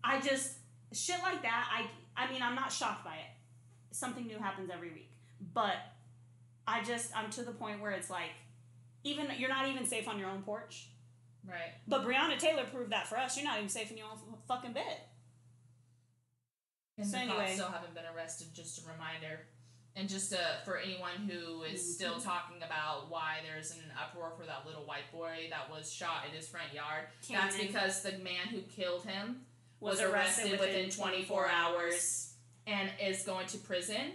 [0.04, 0.52] I just
[0.92, 1.68] shit like that.
[1.72, 1.86] I
[2.20, 3.30] I mean, I'm not shocked by it.
[3.92, 5.10] Something new happens every week,
[5.54, 5.74] but
[6.66, 8.30] I just I'm to the point where it's like,
[9.04, 10.88] even you're not even safe on your own porch.
[11.48, 11.72] Right.
[11.88, 13.36] But Breonna Taylor proved that for us.
[13.36, 14.98] You're not even safe in your own fucking bed.
[16.98, 17.36] And So the anyway.
[17.38, 18.48] cops still haven't been arrested.
[18.52, 19.46] Just a reminder.
[19.96, 21.94] And just uh, for anyone who is Mhm.
[21.94, 26.26] still talking about why there's an uproar for that little white boy that was shot
[26.26, 29.44] in his front yard, that's because the man who killed him
[29.80, 32.34] was, arrested within 24 hours
[32.66, 34.12] and is going to prison.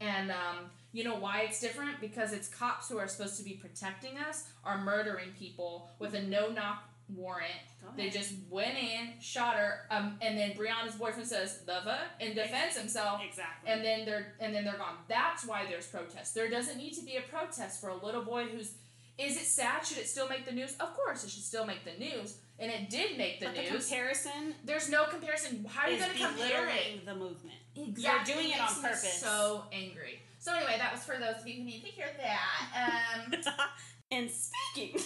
[0.00, 2.00] And um, you know why it's different?
[2.00, 6.22] Because it's cops who are supposed to be protecting us are murdering people with a
[6.22, 7.50] no knock warrant.
[7.96, 12.34] They just went in, shot her, um, and then Breonna's boyfriend says the fuck and
[12.34, 13.22] defends himself.
[13.26, 13.70] exactly.
[13.70, 14.96] And then they're and then they're gone.
[15.08, 16.32] That's why there's protests.
[16.32, 18.74] There doesn't need to be a protest for a little boy who's.
[19.16, 19.84] Is it sad?
[19.84, 20.76] Should it still make the news?
[20.78, 23.62] Of course, it should still make the news, and it did make the but the
[23.62, 23.88] news.
[23.88, 25.64] comparison There's no comparison.
[25.68, 27.06] How are you going to compare it?
[27.06, 27.56] the movement.
[27.76, 28.02] Exactly.
[28.02, 29.20] You're doing it makes on purpose.
[29.20, 30.20] So angry.
[30.38, 33.24] So anyway, that was for those of you who need to hear that.
[33.26, 33.34] Um,
[34.10, 35.00] and speaking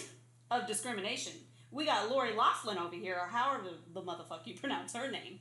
[0.51, 1.33] of discrimination,
[1.71, 5.39] we got Lori Loughlin over here, or however the motherfucker you pronounce her name,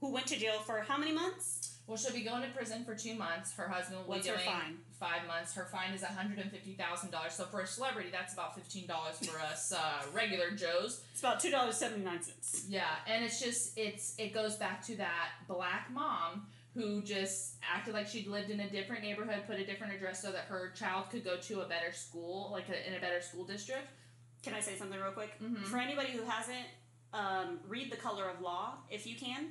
[0.00, 1.66] who went to jail for how many months?
[1.86, 3.52] well, she'll be going to prison for two months.
[3.54, 4.78] Her husband will What's be her doing fine?
[5.00, 5.54] five months.
[5.54, 7.32] Her fine is one hundred and fifty thousand dollars.
[7.32, 11.00] So for a celebrity, that's about fifteen dollars for us uh, regular Joes.
[11.10, 12.66] It's about two dollars seventy nine cents.
[12.68, 17.92] Yeah, and it's just it's it goes back to that black mom who just acted
[17.92, 21.10] like she'd lived in a different neighborhood, put a different address so that her child
[21.10, 23.88] could go to a better school, like a, in a better school district.
[24.44, 25.32] Can I say something real quick?
[25.42, 25.64] Mhm.
[25.64, 26.66] For anybody who hasn't,
[27.12, 29.48] um, read The Color of Law if you can.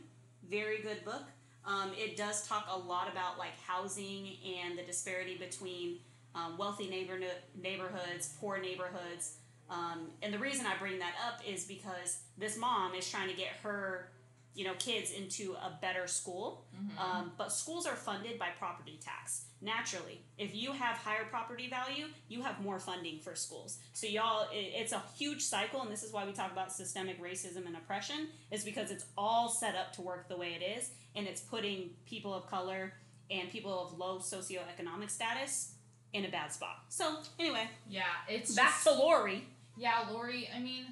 [0.49, 1.23] Very good book.
[1.65, 5.99] Um, it does talk a lot about like housing and the disparity between
[6.33, 7.19] um, wealthy neighbor
[7.61, 9.37] neighborhoods, poor neighborhoods.
[9.69, 13.35] Um, and the reason I bring that up is because this mom is trying to
[13.35, 14.09] get her,
[14.55, 16.65] you know, kids into a better school.
[16.97, 19.45] Um, but schools are funded by property tax.
[19.61, 23.77] Naturally, if you have higher property value, you have more funding for schools.
[23.93, 27.21] So y'all, it, it's a huge cycle, and this is why we talk about systemic
[27.21, 28.29] racism and oppression.
[28.51, 31.89] Is because it's all set up to work the way it is, and it's putting
[32.05, 32.93] people of color
[33.29, 35.73] and people of low socioeconomic status
[36.13, 36.77] in a bad spot.
[36.89, 39.45] So anyway, Yeah, it's back just, to Lori.
[39.77, 40.49] yeah, Lori.
[40.55, 40.85] I mean,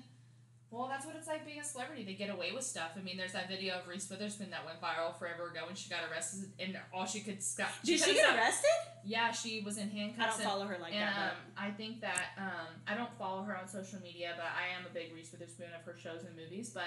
[0.70, 2.04] well, that's what it's like being a celebrity.
[2.04, 2.92] They get away with stuff.
[2.98, 5.90] I mean, there's that video of Reese Witherspoon that went viral forever ago when she
[5.90, 7.70] got arrested, and all she could stop.
[7.84, 8.70] Did she get arrested?
[9.06, 10.20] Yeah, she was in handcuffs.
[10.20, 11.32] I don't and- follow her like and that.
[11.32, 14.86] um, I think that um, I don't follow her on social media, but I am
[14.86, 16.70] a big Reese Witherspoon of her shows and movies.
[16.74, 16.84] But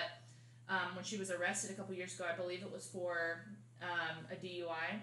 [0.68, 3.40] um, when she was arrested a couple years ago, I believe it was for
[3.82, 5.00] um, a DUI.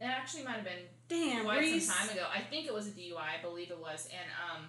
[0.00, 1.86] It actually might have been damn, quite Reese.
[1.86, 2.26] some time ago.
[2.34, 3.16] I think it was a DUI.
[3.16, 4.66] I believe it was, and um,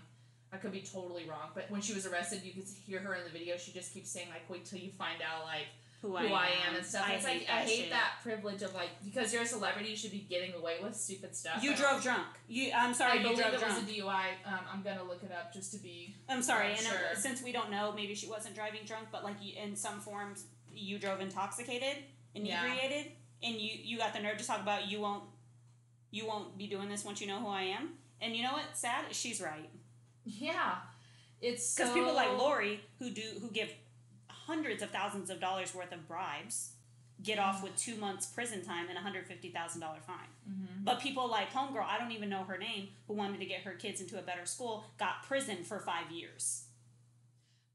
[0.54, 1.50] I could be totally wrong.
[1.54, 3.58] But when she was arrested, you could hear her in the video.
[3.58, 5.66] She just keeps saying like, "Wait till you find out like
[6.02, 7.90] who, who I am and stuff." I it's hate like that I hate shit.
[7.90, 11.36] that privilege of like because you're a celebrity, you should be getting away with stupid
[11.36, 11.62] stuff.
[11.62, 12.28] You I drove drunk.
[12.48, 13.74] You, I'm sorry, I you drove it drunk.
[13.76, 14.26] was a DUI.
[14.46, 16.16] Um, I'm gonna look it up just to be.
[16.30, 17.00] I'm sorry, and uh, sure.
[17.16, 20.98] since we don't know, maybe she wasn't driving drunk, but like in some forms, you
[20.98, 22.64] drove intoxicated, Yeah.
[22.64, 23.12] inebriated,
[23.44, 25.24] and you you got the nerve to talk about you won't
[26.10, 27.90] you won't be doing this once you know who I am.
[28.22, 28.64] And you know what?
[28.74, 29.70] Sad, she's right
[30.28, 30.76] Yeah,
[31.42, 33.72] it's because so, people like Lori who do who give
[34.30, 36.72] hundreds of thousands of dollars worth of bribes
[37.24, 40.30] get off with two months prison time and a hundred fifty thousand dollar fine.
[40.50, 40.84] Mhm.
[40.84, 43.74] But people like Homegirl, I don't even know her name, who wanted to get her
[43.74, 46.66] kids into a better school, got prison for five years.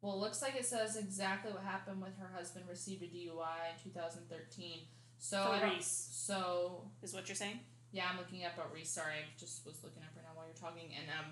[0.00, 3.70] Well, it looks like it says exactly what happened with her husband received a DUI
[3.76, 4.80] in 2013.
[5.18, 7.60] So I Reese, So is what you're saying?
[7.92, 8.90] yeah, I'm looking up at Reese.
[8.90, 10.90] Sorry, I just was looking up right now while you're talking.
[10.98, 11.26] And um,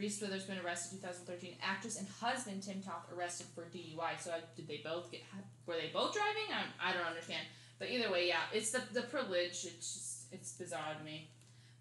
[0.00, 1.56] Reese Witherspoon arrested 2013.
[1.62, 4.18] Actress and husband Jim Toth arrested for DUI.
[4.18, 5.20] So I, did they both get?
[5.66, 6.48] Were they both driving?
[6.50, 7.46] I, I don't understand.
[7.78, 9.66] But either way, yeah, it's the the privilege.
[9.66, 11.28] It's just it's bizarre to me.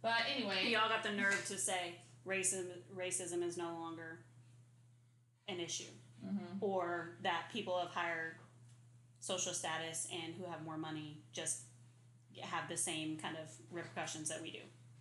[0.01, 1.95] But anyway, Y'all got the nerve to say
[2.27, 4.19] racism racism is no longer
[5.47, 8.36] an issue, hmm or that people of higher
[9.21, 11.62] social status and who have more money just
[12.41, 14.60] have the same kind of repercussions that we do.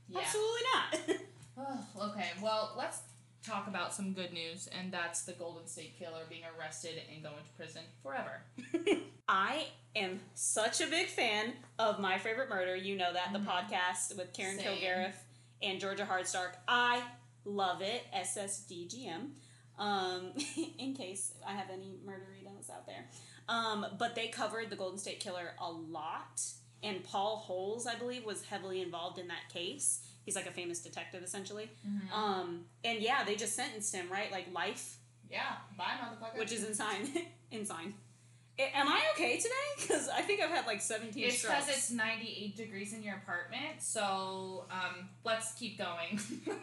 [0.09, 0.21] yeah.
[0.21, 1.19] Absolutely not.
[1.59, 3.01] Oh, okay, well, let's
[3.45, 7.37] talk about some good news, and that's the Golden State Killer being arrested and going
[7.37, 8.43] to prison forever.
[9.29, 9.67] I
[9.97, 12.77] am such a big fan of My Favorite Murder.
[12.77, 13.47] You know that, the Mhm.
[13.47, 14.79] podcast with Karen Same.
[14.79, 15.15] Kilgariff
[15.63, 16.53] and Georgia Hardstark.
[16.67, 17.03] I
[17.45, 18.03] love it.
[18.15, 19.31] SSDGM.
[19.79, 20.33] Um,
[20.79, 23.07] in case I have any murderinos out there.
[23.49, 26.43] Um, but they covered the Golden State Killer a lot.
[26.83, 30.01] And Paul Holes, I believe, was heavily involved in that case.
[30.29, 31.71] He's like a famous detective, essentially.
[31.89, 32.13] Mm-hmm.
[32.13, 34.31] Um, and yeah, they just sentenced him, right?
[34.31, 34.99] Like life
[35.31, 35.41] Yeah,
[35.79, 36.39] bye, motherfucker.
[36.39, 37.09] which is insane.
[37.51, 37.95] insane.
[38.59, 39.49] I- am I okay today?
[39.81, 43.81] Because I think I've had like 17 It's because it's 98 degrees in your apartment,
[43.81, 46.21] so um, let's keep going.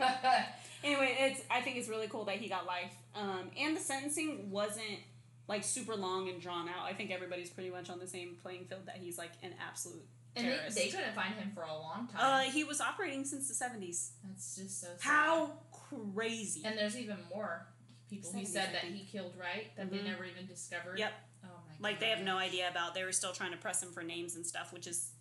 [0.84, 2.94] Anyway, it's I think it's really cool that he got life.
[3.16, 5.00] Um, and the sentencing wasn't
[5.48, 6.86] like super long and drawn out.
[6.86, 10.06] I think everybody's pretty much on the same playing field that he's like an absolute
[10.36, 12.20] and they, they couldn't find him for a long time.
[12.48, 14.10] uh, he was operating since the 70s.
[14.28, 14.98] That's just so sad.
[15.02, 16.62] How crazy.
[16.66, 17.68] And there's even more
[18.10, 19.76] people he 70s, said that he killed, right?
[19.78, 19.92] That Mhm.
[19.92, 21.00] they never even discovered.
[21.00, 21.14] Yep.
[21.44, 22.94] Oh my like they have no idea about.
[22.96, 25.12] They were still trying to press him for names and stuff, which is.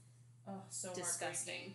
[0.47, 1.75] Oh, so Disgusting.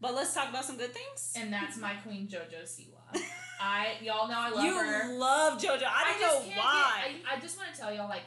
[0.00, 1.32] But let's talk about some good things.
[1.36, 3.22] And that's my queen JoJo Siwa.
[3.60, 5.16] I y'all know I love you her.
[5.16, 5.84] love JoJo.
[5.86, 7.02] I don't just know why.
[7.06, 8.22] Get, I, I just want to tell y'all like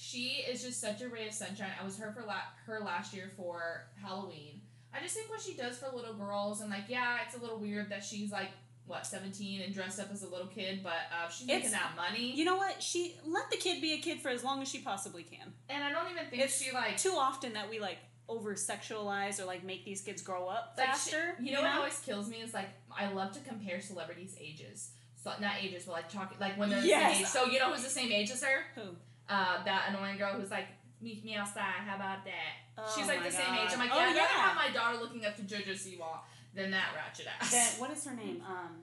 [0.00, 1.72] she is just such a ray of sunshine.
[1.80, 4.60] I was her for la- her last year for Halloween.
[4.94, 7.58] I just think what she does for little girls and like yeah, it's a little
[7.58, 8.50] weird that she's like
[8.86, 12.32] what seventeen and dressed up as a little kid, but uh, she's making that money.
[12.32, 12.80] You know what?
[12.82, 15.52] She let the kid be a kid for as long as she possibly can.
[15.68, 19.40] and I don't even think It's she like Too often that we like over sexualize
[19.40, 21.34] or like make these kids grow up like, she- faster.
[21.40, 24.90] you know what always kills me is like I love to compare celebrities' ages.
[25.22, 27.26] So not ages, but like talking like when they're the same age.
[27.26, 28.62] So you know who's the same age as her?
[28.76, 28.82] Who?
[29.28, 30.66] Uh, that annoying girl who's like,
[31.00, 31.62] meet me outside.
[31.86, 32.52] How about that?
[32.78, 33.70] Oh She's like the same age.
[33.72, 34.26] I'm like, Oh, yeah, I'd rather yeah.
[34.48, 36.18] have my daughter looking up to JoJo Siwa
[36.54, 37.50] than that ratchet ass.
[37.52, 38.42] That, what is her name?
[38.46, 38.76] Um,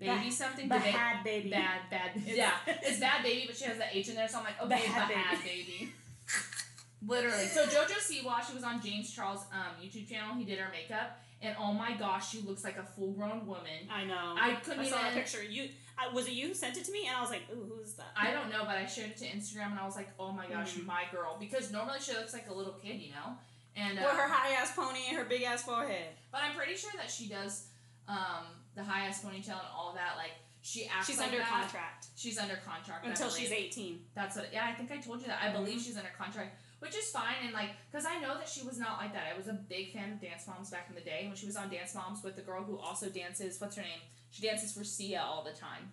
[0.00, 0.68] baby Ba- something.
[0.68, 1.50] Bad Bad, Baby.
[1.50, 2.10] bad, bad.
[2.16, 4.60] It's- yeah, it's bad baby, but she has the H in there, so I'm like,
[4.60, 5.92] okay, Bad bad, baby.
[7.06, 7.46] Literally.
[7.46, 10.34] So JoJo Siwa, she was on James Charles' um, YouTube channel.
[10.36, 13.88] He did her makeup, and oh my gosh, she looks like a full-grown woman.
[13.92, 14.34] I know.
[14.40, 15.42] I couldn't I saw that even- picture.
[15.44, 17.06] You I, was it you who sent it to me?
[17.06, 18.06] And I was like, ooh, who's that?
[18.16, 20.46] I don't know, but I shared it to Instagram, and I was like, oh my
[20.48, 20.86] gosh, Mhm.
[20.86, 23.36] my girl, because normally she looks like a little kid, you know.
[23.76, 26.08] And With uh, her high ass pony and her big ass forehead.
[26.30, 27.66] but I'm pretty sure that she does
[28.08, 28.44] um,
[28.76, 30.16] the high ass ponytail and all that.
[30.16, 31.48] Like she acts She's like under that.
[31.48, 34.00] contract She's under contract until she's 18.
[34.14, 34.50] That's what.
[34.52, 35.40] Yeah, I think I told you that.
[35.42, 35.84] I believe Mhm.
[35.86, 37.34] she's under contract, which is fine.
[37.44, 39.24] And like, cause I know that she was not like that.
[39.34, 41.56] I was a big fan of Dance Moms back in the day when she was
[41.56, 43.60] on Dance Moms with the girl who also dances.
[43.60, 44.00] What's her name?
[44.34, 45.92] She dances for Sia all the time.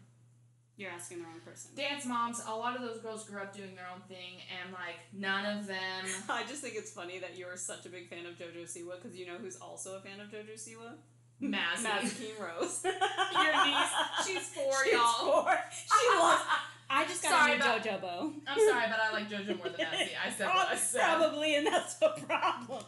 [0.76, 1.70] You're asking the wrong person.
[1.76, 2.42] Dance Moms.
[2.48, 5.68] A lot of those girls grew up doing their own thing, and like none of
[5.68, 6.06] them.
[6.30, 9.16] I just think it's funny that you're such a big fan of JoJo Siwa because
[9.16, 10.94] you know who's also a fan of JoJo Siwa?
[11.40, 11.86] Mazzy.
[11.86, 12.82] Mazzy Rose.
[12.84, 14.26] Your niece.
[14.26, 15.44] She's four, She's y'all.
[15.44, 15.60] four.
[15.72, 16.42] She loves.
[16.90, 18.34] I just got Sorry a new about- JoJo bow.
[18.48, 20.10] I'm sorry, but I like JoJo more than Mazzy.
[20.26, 21.02] I said what I said.
[21.04, 22.84] Probably, and that's the problem.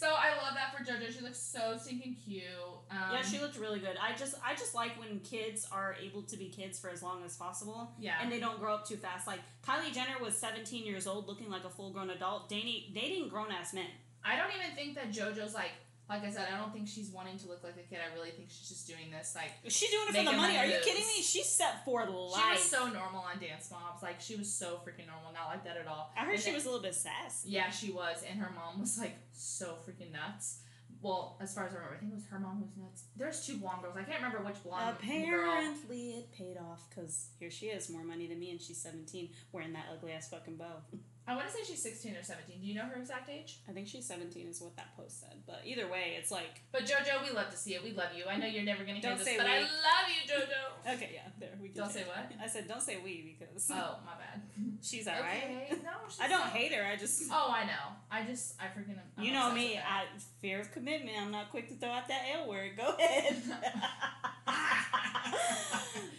[0.00, 1.14] So I love that for JoJo.
[1.14, 2.42] She looks so stinking cute.
[2.90, 3.96] Um, yeah, she looked really good.
[4.00, 7.22] I just, I just like when kids are able to be kids for as long
[7.22, 8.14] as possible, Yeah.
[8.22, 9.26] and they don't grow up too fast.
[9.26, 13.28] Like Kylie Jenner was 17 years old, looking like a full grown adult, dating, dating
[13.28, 13.88] grown ass men.
[14.24, 15.72] I don't even think that JoJo's like,
[16.10, 17.98] like I said, I don't think she's wanting to look like a kid.
[18.04, 19.52] I really think she's just doing this like.
[19.68, 20.58] She's doing it for the money.
[20.58, 20.84] Are you moves.
[20.84, 21.22] kidding me?
[21.22, 22.42] She's set for life.
[22.42, 24.02] She was so normal on Dance Moms.
[24.02, 26.12] Like she was so freaking normal, not like that at all.
[26.16, 27.50] I heard And she then- was a little bit sassy.
[27.50, 30.60] Yeah, she was, and her mom was like so freaking nuts.
[31.02, 33.04] Well, as far as I remember, I think it was her mom who was nuts.
[33.16, 33.96] There's two blonde girls.
[33.96, 35.10] I can't remember which blonde girl.
[35.10, 39.30] Apparently, it paid off because here she is, more money than me, and she's 17,
[39.52, 40.82] wearing that ugly ass fucking bow.
[41.30, 42.60] I want to say she's 16 or 17.
[42.60, 43.60] Do you know her exact age?
[43.68, 45.38] I think she's 17 is what that post said.
[45.46, 47.84] But either way, it's like, But JoJo, we love to see it.
[47.84, 48.24] We love you.
[48.28, 50.94] I know you're never gonna hear Don't this, say but I love you, JoJo.
[50.96, 51.82] okay, yeah, there we go.
[51.82, 52.32] Don't say what?
[52.42, 54.42] I said don't say we because Oh, my bad.
[54.82, 55.44] she's alright.
[55.44, 55.68] Okay.
[55.84, 56.48] No, she's I don't not.
[56.50, 56.84] hate her.
[56.84, 57.94] I just, Oh, I know.
[58.10, 58.96] I just, I freaking.
[59.16, 60.06] I'm you know me, I
[60.40, 61.16] fear of commitment.
[61.16, 62.72] I'm not quick to throw out that L word.
[62.76, 63.40] Go ahead.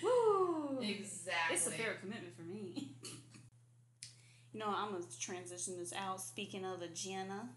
[0.01, 0.79] Woo.
[0.81, 1.55] exactly.
[1.55, 2.30] It's a fair commitment for me.
[4.53, 6.21] You know, I'm gonna transition this out.
[6.21, 7.49] Speaking of the Jenna,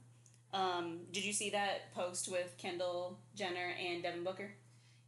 [0.52, 4.52] um, did you see that post with Kendall Jenner and Devin Booker?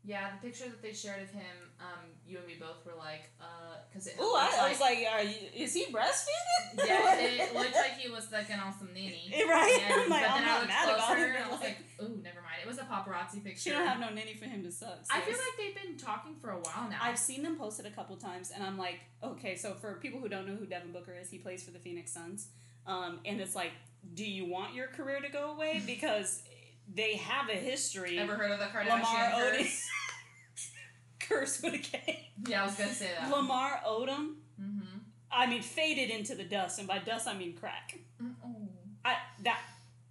[0.05, 3.31] Yeah, the picture that they shared of him, um, you and me both were like,
[3.41, 4.17] uh, because it.
[4.19, 6.87] Oh, looks I, I was like, are you, is he breastfeeding?
[6.87, 9.31] yeah, it looked like he was like an awesome nanny.
[9.49, 9.83] right.
[9.85, 11.37] And, I'm like, but I'm then I not looked mad about closer it.
[11.37, 12.61] and I was like, like, ooh, never mind.
[12.63, 13.61] It was a paparazzi picture.
[13.61, 14.99] she don't have no nanny for him to suck.
[15.11, 16.99] I feel like they've been talking for a while now.
[17.01, 20.29] I've seen them posted a couple times, and I'm like, okay, so for people who
[20.29, 22.49] don't know who Devin Booker is, he plays for the Phoenix Suns.
[22.87, 23.73] Um, and it's like,
[24.15, 25.83] do you want your career to go away?
[25.85, 26.43] Because
[26.93, 28.19] they have a history.
[28.19, 29.53] Ever heard of the Kardashian Lamar?
[29.53, 29.83] Odom.
[31.29, 32.29] Curse with a K.
[32.47, 33.31] Yeah, I was gonna say that.
[33.31, 34.99] Lamar Odom, mm-hmm.
[35.31, 37.99] I mean, faded into the dust, and by dust I mean crack.
[38.23, 38.69] Oh.
[39.05, 39.61] I that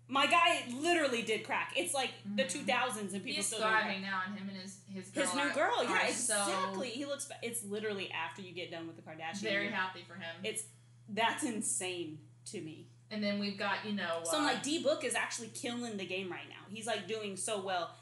[0.07, 1.73] my guy literally did crack.
[1.75, 2.49] It's like the Mhm.
[2.49, 5.33] two thousands, and people He's still thriving now, and him and his his girl His
[5.33, 6.89] new are- girl, yeah, are exactly.
[6.89, 7.29] He looks.
[7.41, 9.37] It's literally after you get done with the Kardashians.
[9.37, 10.35] So very happy for him.
[10.43, 10.63] It's
[11.09, 12.19] that's insane
[12.51, 12.87] to me.
[13.11, 14.21] and then we've got you know.
[14.23, 16.65] So I'm uh, like, D Book is actually killing the game right now.
[16.69, 17.95] He's like doing so well.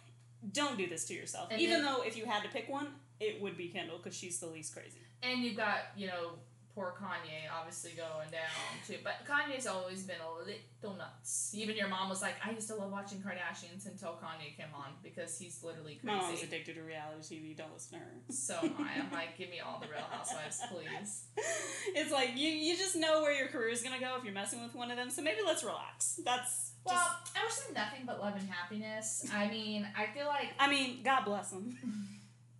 [0.51, 1.51] Don't do this to yourself.
[1.53, 2.87] Even then- though if you had to pick one,
[3.19, 4.99] it would be Kendall because she's the least crazy.
[5.21, 6.31] and you've got you know
[6.75, 8.49] poor Kanye obviously going down
[8.87, 8.95] too.
[9.03, 11.51] But Kanye's always been a little nuts.
[11.53, 14.87] Even your mom was like, I used to love watching Kardashians until Kanye came on
[15.03, 16.47] because he's literally My mom's crazy.
[16.47, 17.55] addicted to reality TV.
[17.55, 18.11] Don't listen to her.
[18.31, 18.99] So am I.
[18.99, 21.25] I'm like, give me all the Real Housewives, please.
[21.95, 24.63] it's like you you just know where your career is gonna go if you're messing
[24.63, 25.11] with one of them.
[25.11, 26.19] So maybe let's relax.
[26.25, 27.37] That's Well, just.
[27.37, 29.27] I wish them nothing but love and happiness.
[29.31, 31.77] I mean, I feel like I mean, God bless him.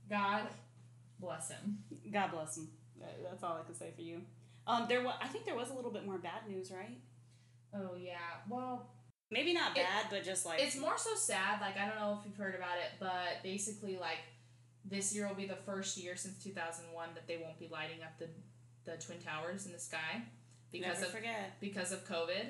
[0.10, 0.44] God
[1.20, 1.80] bless him.
[2.12, 2.68] God bless him.
[3.24, 4.22] That's all I can say for you.
[4.68, 5.16] Um, there was.
[5.22, 6.98] I think there was a little bit more bad news, right?
[7.76, 8.42] Oh yeah.
[8.50, 8.90] Well,
[9.32, 11.60] Maybe not It- bad, but just like it's more so sad.
[11.60, 14.20] Like I don't know if you've heard about it, but basically, like
[14.86, 17.68] this year will be the first year since two thousand one that they won't be
[17.68, 18.30] lighting up the
[18.86, 20.22] the twin towers in the sky
[20.72, 21.60] because never of forget.
[21.60, 22.46] because of COVID.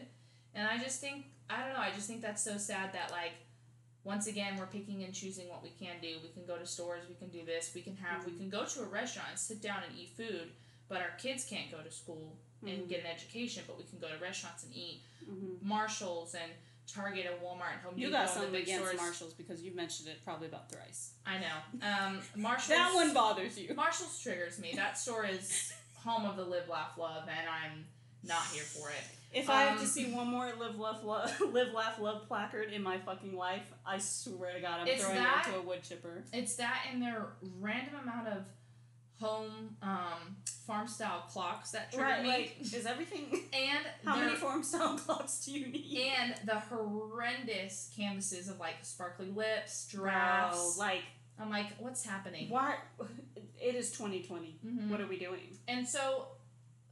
[0.56, 1.80] And I just think I don't know.
[1.80, 3.32] I just think that's so sad that like
[4.04, 6.18] once again we're picking and choosing what we can do.
[6.22, 7.04] We can go to stores.
[7.08, 7.72] We can do this.
[7.74, 8.26] We can have.
[8.26, 10.52] We can go to a restaurant and sit down and eat food.
[10.90, 12.90] But our kids can't go to school and Mhm.
[12.90, 13.64] get an education.
[13.66, 15.02] But we can go to restaurants and eat.
[15.26, 15.62] Mhm.
[15.62, 16.52] Marshalls and
[16.86, 19.00] Target and Walmart and Home You Depot got and something big against stores.
[19.02, 21.14] Marshalls because you've mentioned it probably about thrice.
[21.26, 21.58] I know.
[21.82, 22.68] Um, Marshalls.
[22.78, 23.74] That one bothers you.
[23.74, 24.74] Marshalls triggers me.
[24.76, 27.88] That store is home of the live, laugh, love, and I'm
[28.22, 29.04] not here for it.
[29.34, 32.72] If I have to Um, see one more live, laugh, love, live, laugh, love placard
[32.72, 35.84] in my fucking life, I swear to God, I'm throwing that- it into a wood
[35.84, 36.24] chipper.
[36.32, 37.28] It's that and their
[37.60, 38.44] random amount of
[39.20, 40.36] home um,
[40.68, 42.28] farm style clocks that trigger Right, me.
[42.30, 43.26] like, is everything.
[43.54, 46.12] and How many their- form style clocks do you need?
[46.20, 50.78] and the horrendous canvases of like sparkly lips, Bro, giraffes.
[50.78, 51.04] like,
[51.40, 52.50] I'm like, what's happening?
[52.50, 52.76] what?
[53.60, 54.60] It is 2020.
[54.66, 54.90] Mhm.
[54.90, 55.58] What are we doing?
[55.68, 56.28] And so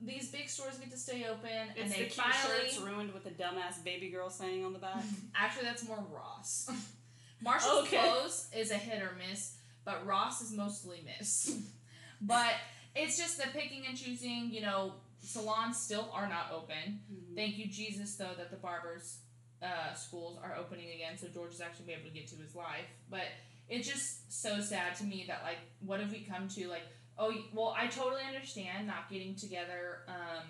[0.02, 2.66] these big stores get to stay open, and It's they the finally.
[2.70, 5.04] shirts ruined with the dumbass baby girl saying on the back.
[5.36, 6.70] Actually, that's more Ross.
[7.42, 7.98] Marshall's Okay.
[7.98, 11.56] clothes is a hit or miss, but Ross is mostly miss.
[12.22, 12.54] but
[12.96, 14.50] it's just the picking and choosing.
[14.52, 17.00] You know, salons still are not open.
[17.12, 17.36] Mhm.
[17.36, 19.20] Thank you, Jesus, though, that the barbers'
[19.62, 22.56] uh, schools are opening again, so George is actually be able to get to his
[22.56, 22.86] life.
[23.10, 23.26] But
[23.70, 26.68] it's just so sad to me that like, what have we come to?
[26.68, 26.84] Like,
[27.18, 30.46] oh, well, I totally understand not getting together um,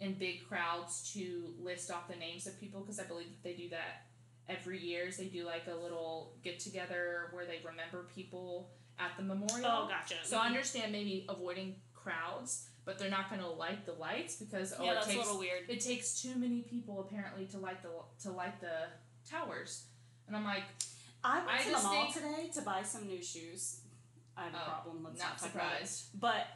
[0.00, 3.54] in big crowds to list off the names of people because I believe that they
[3.54, 4.06] do that
[4.48, 5.06] every year.
[5.06, 9.66] Is they do like a little get together where they remember people at the memorial.
[9.66, 10.16] Oh, gotcha.
[10.24, 14.74] So I understand maybe avoiding crowds, but they're not going to light the lights because
[14.78, 15.62] oh, yeah, it that's takes a little weird.
[15.68, 17.90] it takes too many people apparently to light the
[18.22, 18.86] to light the
[19.28, 19.84] towers,
[20.26, 20.64] and I'm like,
[21.24, 23.80] I went I to the mall think- today to buy some new shoes.
[24.36, 25.04] I have a Oh, problem.
[25.04, 25.86] Let's not not talk about it.
[25.88, 26.20] surprised.
[26.20, 26.46] But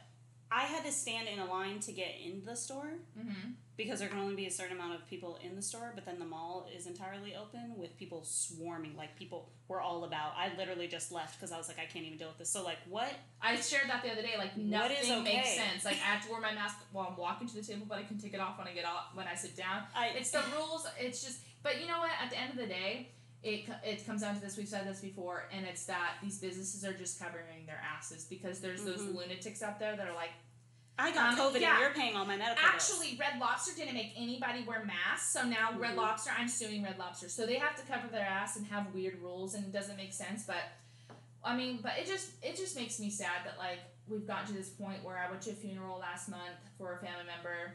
[0.51, 3.51] I had to stand in a line to get in the store Mm-hmm.
[3.77, 5.93] because there can only be a certain amount of people in the store.
[5.95, 8.95] But then the mall is entirely open with people swarming.
[8.97, 10.33] Like people were all about.
[10.37, 12.49] I literally just left because I was like, I can't even deal with this.
[12.49, 13.11] So like, what?
[13.41, 14.35] I shared that the other day.
[14.37, 15.55] Like nothing is makes okay?
[15.57, 15.85] sense.
[15.85, 18.03] Like I have to wear my mask while I'm walking to the table, but I
[18.03, 19.83] can take it off when I get off when I sit down.
[19.95, 20.85] I It's the rules.
[20.99, 21.39] It's just.
[21.63, 22.11] But you know what?
[22.21, 23.11] At the end of the day.
[23.43, 26.85] It, it comes down to this we've said this before and it's that these businesses
[26.85, 29.15] are just covering their asses because there's those Mhm.
[29.15, 30.29] lunatics out there that are like
[30.99, 31.71] I got Um, COVID yeah.
[31.71, 32.75] and you're paying all my medical bills.
[32.91, 35.97] Actually, Red Lobster didn't make anybody wear masks, so now Red Mhm.
[35.97, 37.27] Lobster, I'm suing Red Lobster.
[37.29, 40.13] So they have to cover their ass and have weird rules, and it doesn't make
[40.13, 40.43] sense.
[40.45, 40.61] But
[41.43, 44.53] I mean, but it just it just makes me sad that like we've gotten to
[44.53, 47.73] this point where I went to a funeral last month for a family member,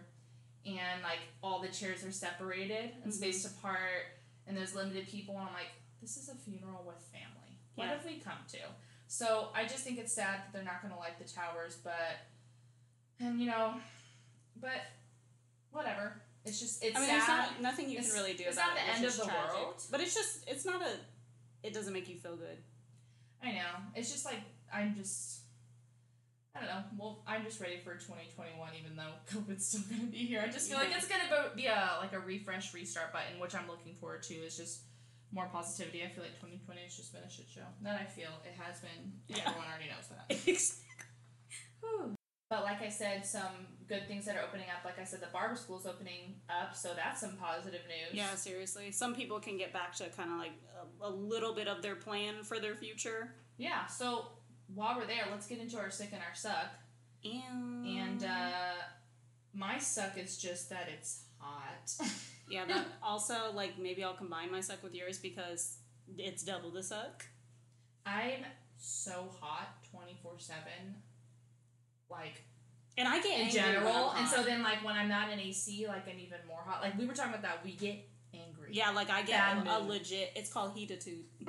[0.65, 3.17] and like all the chairs are separated and Mhm.
[3.17, 4.16] spaced apart,
[4.47, 7.59] and there's limited people, and I'm like, this is a funeral with family.
[7.75, 7.95] What Yeah.
[7.95, 8.59] have we come to?
[9.09, 12.17] So I just think it's sad that they're not going to light the towers, but
[13.21, 13.75] and you know,
[14.61, 14.81] but
[15.71, 16.21] whatever.
[16.45, 17.19] It's just it's I mean, sad.
[17.19, 18.49] there's not nothing you It's- can really do about it.
[18.49, 19.53] it's about not the which end of the tragic.
[19.63, 19.83] world.
[19.91, 20.99] But it's just it's not a.
[21.63, 22.59] It doesn't make you feel good.
[23.43, 23.71] I know.
[23.95, 24.41] It's just like
[24.73, 25.41] I'm just.
[26.57, 26.85] I don't know.
[26.97, 30.43] Well, I'm just ready for 2021, even though COVID's still gonna be here.
[30.43, 33.69] I just feel like it's gonna be a like a refresh, restart button, which I'm
[33.69, 34.35] looking forward to.
[34.35, 34.83] Is just
[35.33, 36.03] more positivity.
[36.03, 37.67] I feel like 2020 has just been a shit show.
[37.83, 39.13] That I feel it has been.
[39.29, 39.45] Yeah.
[39.47, 40.77] Everyone already knows that.
[42.49, 44.85] But like I said, some good things that are opening up.
[44.85, 48.13] Like I said, the barber school's opening up, so that's some positive news.
[48.13, 48.93] yeah, seriously.
[48.93, 50.53] Some people can get back to kind of like
[51.03, 53.35] a, a little bit of their plan for their future.
[53.59, 53.87] Yeah.
[53.87, 54.27] So
[54.75, 56.71] while we're there, let's get into our sick and our suck.
[57.25, 58.73] And And uh,
[59.55, 62.07] my suck is just that it's hot.
[62.51, 65.79] yeah, but also like maybe I'll combine my suck with yours because
[66.19, 67.25] it's double the suck.
[68.05, 68.45] I'm
[68.77, 71.03] so hot twenty four seven.
[72.09, 72.43] Like
[72.97, 76.07] And I get in general, and so then like when I'm not in AC, like
[76.09, 76.83] I'm even more hot.
[76.83, 78.69] Like we were talking about that, we get angry.
[78.71, 80.33] yeah, like I get a, a legit.
[80.37, 81.25] It's called heatitude.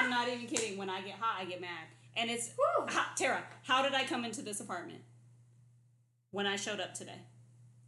[0.00, 0.78] I'm not even kidding.
[0.78, 1.86] When I get hot, I get mad,
[2.16, 2.50] and it's
[2.88, 3.42] how, Tara.
[3.62, 5.00] How did I come into this apartment?
[6.30, 7.22] When I showed up today.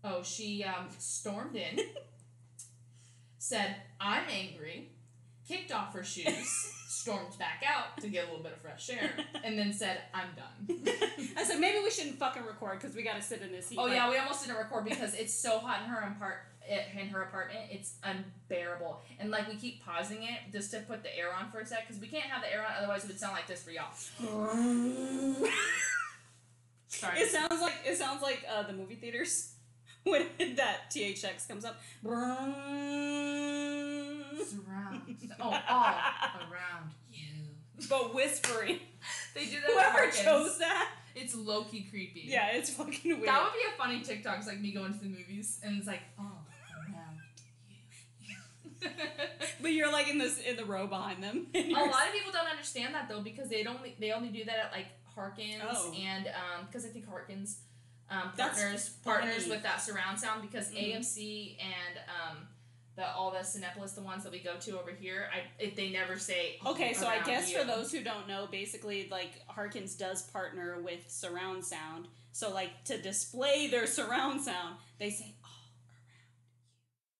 [0.04, 1.78] Oh, she um, stormed in,
[3.38, 4.90] said, I'm angry,
[5.46, 9.12] kicked off her shoes, stormed back out to get a little bit of fresh air,
[9.44, 10.84] and then said, I'm done.
[11.36, 13.78] I said maybe we shouldn't fucking record because we got to sit in this heat.
[13.80, 16.38] Oh yeah, we almost didn't record because it's so hot in her apart
[16.68, 17.60] in her apartment.
[17.70, 21.60] It's unbearable, and like we keep pausing it just to put the air on for
[21.60, 23.62] a sec because we can't have the air on, otherwise it would sound like this
[23.62, 23.92] for y'all.
[26.88, 27.20] Sorry.
[27.20, 29.52] It sounds like it sounds like uh, the movie theaters
[30.04, 31.80] when that THX comes up.
[32.02, 32.54] Surround.
[35.40, 35.94] Oh, all
[36.50, 37.26] around you.
[37.88, 38.78] but whispering.
[39.34, 39.70] They do that.
[39.70, 42.24] at Whoever chose that, It's low key creepy.
[42.26, 43.26] yeah, it's fucking weird.
[43.28, 44.38] That would be a funny TikTok.
[44.38, 46.31] It's like me going to the movies and it's like, oh, around you.
[49.60, 51.46] But you're like in this in the row behind them.
[51.54, 53.78] a lot of people don't understand that though because they don't.
[54.00, 55.92] They only do that at like Harkins Oh.
[55.98, 57.58] and um because I think Harkins
[58.10, 60.96] um partners partners with that surround sound because Mhm.
[60.96, 62.48] AMC and um
[62.96, 65.90] the all the Cinepolis the ones that we go to over here I it, they
[65.90, 67.58] never say Okay, so I guess you.
[67.58, 72.08] for those who don't know, basically, like Harkins does partner with surround sound.
[72.34, 75.41] So, like to display their surround sound, they say all around you,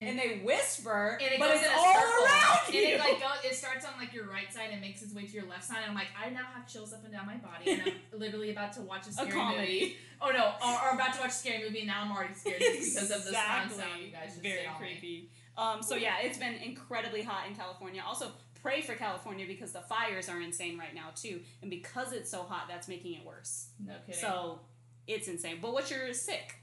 [0.09, 2.25] and they whisper, and it but goes it's in a all circle.
[2.25, 2.83] around and you.
[2.83, 5.33] it like go, it starts on like your right side and makes its way to
[5.33, 7.71] your left side and I'm like I now have chills up and down my body
[7.73, 9.61] and I'm literally about to watch a a scary comedy.
[9.81, 12.35] movie oh no or, or about to watch a scary movie and now I'm already
[12.35, 14.89] scared because of the surround sound you guys just Very did on me.
[14.89, 15.31] creepy.
[15.57, 18.03] Um, so yeah, it's been incredibly hot in California.
[18.07, 18.29] Also,
[18.63, 22.43] pray for California because the fires are insane right now too, and because it's so
[22.45, 23.67] hot, that's making it worse.
[23.85, 24.61] no kidding So
[25.07, 25.59] it's insane.
[25.61, 26.55] But what's your sick?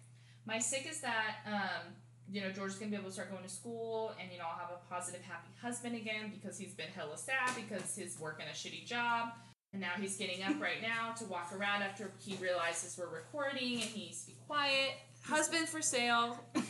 [0.45, 1.93] My sick is that um,
[2.31, 4.59] you know George's gonna be able to start going to school, and you know I'll
[4.59, 8.53] have a positive, happy husband again because he's been hella sad because he's working a
[8.53, 9.29] shitty job,
[9.73, 13.73] and now he's getting up right now to walk around after he realizes we're recording
[13.73, 14.91] and he needs to be quiet.
[15.23, 16.39] Husband for sale.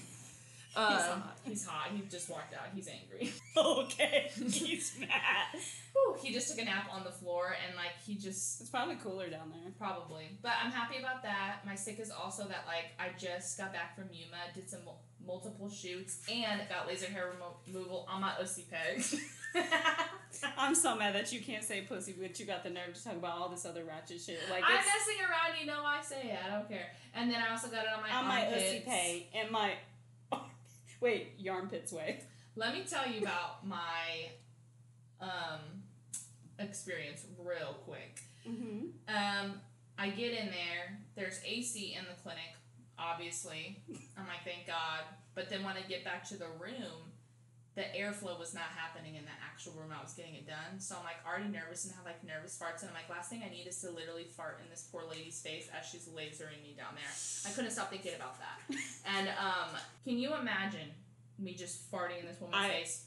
[0.76, 1.38] Um, He's hot.
[1.46, 1.88] He's hot.
[1.96, 2.68] He just walked out.
[2.74, 3.34] He's angry.
[3.58, 5.60] okay, he's mad.
[5.94, 8.96] Whew, he just took a nap on the floor and like he just It's probably
[8.96, 9.72] cooler down there.
[9.78, 10.38] Probably.
[10.42, 11.62] But I'm happy about that.
[11.66, 14.82] My sick is also that, like, I just got back from Yuma, did some
[15.26, 19.04] multiple shoots, and got laser hair remo- removal on my OC peg.
[20.58, 23.14] I'm so mad that you can't say pussy, but you got the nerve to talk
[23.14, 24.40] about all this other ratchet shit.
[24.50, 26.40] Like I'm messing around, you know I say it.
[26.46, 26.92] I don't care.
[27.14, 29.74] And then I also got it on my on my ussy pay and my
[31.02, 32.22] wait, your armpits way.
[32.56, 34.30] Let me tell you about my
[35.22, 35.60] um,
[36.60, 38.22] experience real quick.
[38.48, 38.88] Mm-hmm.
[39.08, 39.62] Um,
[39.98, 41.00] I get in there.
[41.16, 42.56] There's AC in the clinic,
[43.00, 43.82] obviously.
[44.18, 45.08] I'm like, thank God.
[45.36, 47.10] But then when I get back to the room,
[47.76, 50.80] the airflow was not happening in the actual room I was getting it done.
[50.80, 52.82] So I'm like already nervous and have like nervous farts.
[52.82, 55.40] And I'm like, last thing I need is to literally fart in this poor lady's
[55.42, 57.14] face as she's lasering me down there.
[57.48, 58.76] I couldn't stop thinking about that.
[59.06, 60.92] And um, can you imagine
[61.40, 63.06] me just farting in this woman's I- face?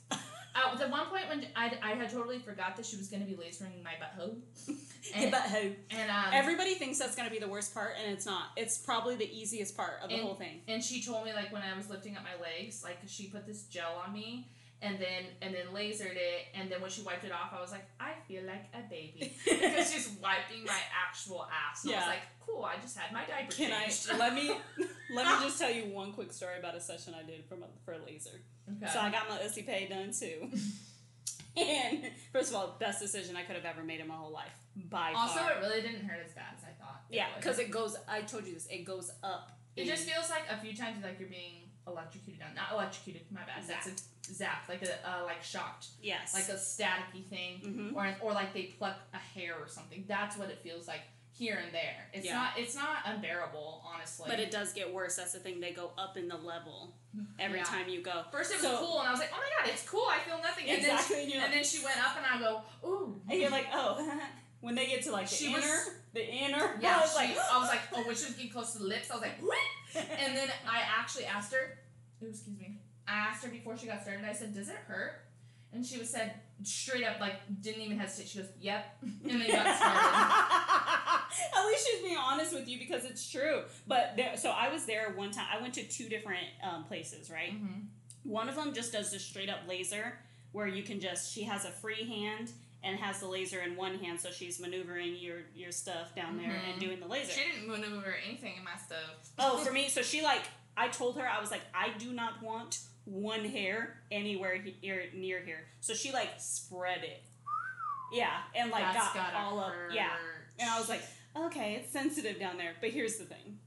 [0.54, 3.28] Uh, the one point when I, I had totally forgot that she was going to
[3.28, 4.36] be lasering my butthole.
[5.16, 8.24] And, but hey, and um, everybody thinks that's gonna be the worst part, and it's
[8.24, 8.50] not.
[8.56, 10.60] It's probably the easiest part of the And- whole thing.
[10.68, 13.44] And she told me like when I was lifting up my legs, like she put
[13.44, 14.48] this gel on me
[14.80, 17.72] and then and then lasered it and then when she wiped it off I was
[17.72, 19.36] like, I feel like a baby.
[19.44, 21.82] because she's wiping my actual ass.
[21.84, 22.00] And I Yeah.
[22.02, 24.08] was like, cool, I just had my diaper Can I changed.
[24.18, 24.52] let me
[25.14, 27.66] let me just tell you one quick story about a session I did from a,
[27.84, 28.40] for a laser.
[28.82, 28.92] Okay.
[28.92, 30.48] So I got my pay done too.
[31.56, 34.50] and first of all, best decision I could have ever made in my whole life
[34.88, 35.52] by also far.
[35.52, 37.02] it really didn't hurt as bad as I thought.
[37.10, 37.96] yeah, because it goes.
[38.08, 38.66] I told you this.
[38.70, 39.50] It goes up.
[39.76, 42.54] it in- just feels like a few times like you're being electrocuted down.
[42.54, 43.64] Not electrocuted, my bad.
[43.66, 45.88] That's a zap, like a uh, like shocked.
[46.00, 47.60] yes, Like a staticky thing.
[47.92, 47.94] Mhm.
[47.96, 50.04] or or like they pluck a hair or something.
[50.08, 51.02] That's what it feels like
[51.34, 52.08] here and there.
[52.12, 52.34] It's Yeah.
[52.34, 54.26] not it's not unbearable, honestly.
[54.28, 55.16] But it does get worse.
[55.16, 55.60] That's the thing.
[55.60, 56.94] They go up in the level
[57.38, 57.64] every Yeah.
[57.64, 58.24] time you go.
[58.30, 60.06] First it was So- cool, and I was like, oh my god, it's cool.
[60.08, 60.68] I feel nothing.
[60.68, 63.20] And Exactly, Then and she, you're and then she went up, and I go, ooh.
[63.28, 64.20] And you're like, oh.
[64.60, 66.78] when they get to like the She inner, was- the inner.
[66.80, 68.78] Yeah, I was she, like, I was like, oh, when she was getting close to
[68.78, 69.58] the lips, I was like, What?
[69.94, 71.78] and then I actually asked her,
[72.22, 72.78] ooh, excuse me.
[73.08, 74.24] I asked her before she got started.
[74.24, 75.22] I said, does it hurt?
[75.72, 78.28] And she was said straight up, like didn't even hesitate.
[78.28, 81.56] She goes, yep, and then got started.
[81.58, 83.62] At least she's being honest with you because it's true.
[83.86, 85.46] But there, so I was there one time.
[85.52, 87.52] I went to two different um, places, right?
[87.52, 87.86] Mhm.
[88.24, 90.18] One of them just does the straight up laser
[90.52, 92.52] where you can just she has a free hand
[92.84, 96.50] and has the laser in one hand, so she's maneuvering your your stuff down there
[96.50, 96.80] and Mhm.
[96.80, 97.32] doing the laser.
[97.32, 99.30] She didn't maneuver anything in my stuff.
[99.38, 100.42] Oh, for me, so she like
[100.76, 105.04] I told her I was like I do not want one hair anywhere he- here
[105.14, 105.64] near here.
[105.80, 107.22] So she like spread it.
[108.12, 109.72] Yeah, and like That's got gotta all up.
[109.72, 109.92] hurt.
[109.94, 110.10] Yeah,
[110.58, 111.02] and I was like,
[111.36, 112.72] okay, it's sensitive down there.
[112.80, 113.58] But here's the thing.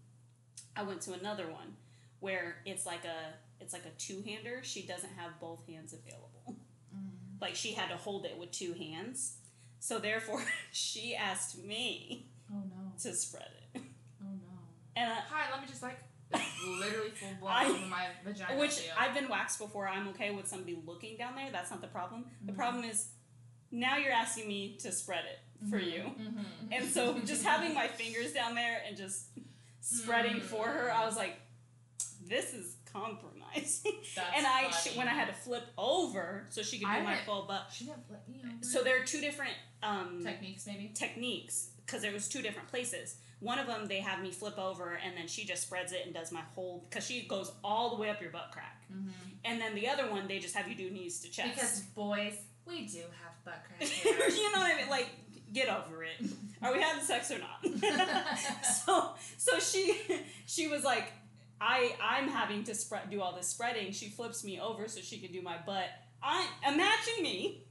[0.75, 1.75] I went to another one
[2.19, 4.59] where it's like a it's like a two hander.
[4.63, 6.55] She doesn't have both hands available.
[6.95, 7.41] Mm.
[7.41, 9.37] Like she had to hold it with two hands.
[9.79, 12.91] So therefore, she asked me Oh no.
[13.01, 13.81] to spread it,
[14.21, 14.59] Oh no.
[14.95, 15.97] and I, Hi, let me just like
[16.67, 18.59] literally full blown I- over my vagina.
[18.59, 18.93] Which feel.
[18.97, 19.87] I've been waxed before.
[19.87, 21.51] I'm okay with somebody looking down there.
[21.51, 22.25] That's not the problem.
[22.43, 22.55] The Mhm.
[22.55, 23.09] problem is
[23.71, 26.01] now you're asking me to spread it for you.
[26.03, 26.45] Mhm.
[26.71, 29.27] And so just having my fingers down there and just
[29.81, 31.39] spreading for her, I was like,
[32.23, 33.93] this is compromising.
[34.35, 34.97] And I funny.
[34.97, 37.67] when I had to flip over so she could do my full butt.
[37.71, 38.63] She didn't let me over.
[38.63, 39.53] So there are two different
[39.83, 40.89] um, techniques maybe.
[40.89, 43.17] techniques because there was two different places.
[43.39, 46.13] One of them they have me flip over and then she just spreads it and
[46.13, 48.83] does my whole because she goes all the way up your butt crack.
[48.91, 49.09] Mm-hmm.
[49.43, 51.49] And then the other one they just have you do knees to chest.
[51.53, 52.33] Because boys,
[52.65, 54.89] we do have butt crack you know what I mean?
[54.89, 55.09] Like,
[55.53, 56.29] get over it.
[56.61, 57.63] Are we having sex or not?
[58.85, 60.01] so, so she,
[60.45, 61.11] she was like,
[61.59, 63.91] I, I'm having to spread, do all this spreading.
[63.91, 65.87] She flips me over so she can do my butt.
[66.21, 67.65] I imagine me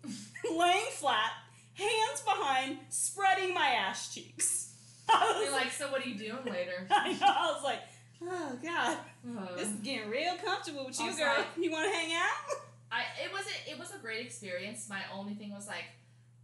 [0.51, 1.33] laying flat,
[1.75, 4.64] hands behind, spreading my ass cheeks.
[5.09, 6.87] Was like, so what are you doing later?
[6.91, 7.27] I know.
[7.27, 7.81] I was like,
[8.23, 11.45] oh god, Uh, this is getting real comfortable with you, girl.
[11.59, 12.57] You want to hang out?
[12.93, 14.89] I it was a, it was a great experience.
[14.89, 15.85] My only thing was like,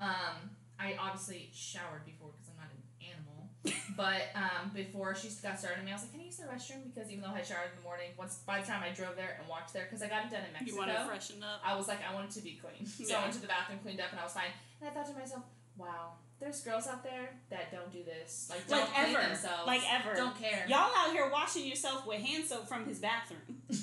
[0.01, 2.83] um, I obviously showered before because I'm not an
[3.13, 3.49] animal.
[3.97, 6.89] but um, before she got started me, I was like, "Can I use the restroom?"
[6.93, 9.37] Because even though I showered in the morning, once by the time I drove there
[9.39, 11.61] and walked there, because I got it done in Mexico, You want to freshen up?
[11.65, 13.19] I was like, I wanted to be clean, So Yeah.
[13.19, 14.53] I went to the bathroom, cleaned up, and I was fine.
[14.81, 15.45] And I thought to myself,
[15.77, 18.49] wow, there's girls out there that don't do this.
[18.51, 19.27] Like Like don't clean ever.
[19.29, 19.67] themselves.
[19.67, 20.15] Like ever.
[20.17, 20.65] Don't care.
[20.69, 23.41] Y'all out here washing yourself with hand soap from his bathroom.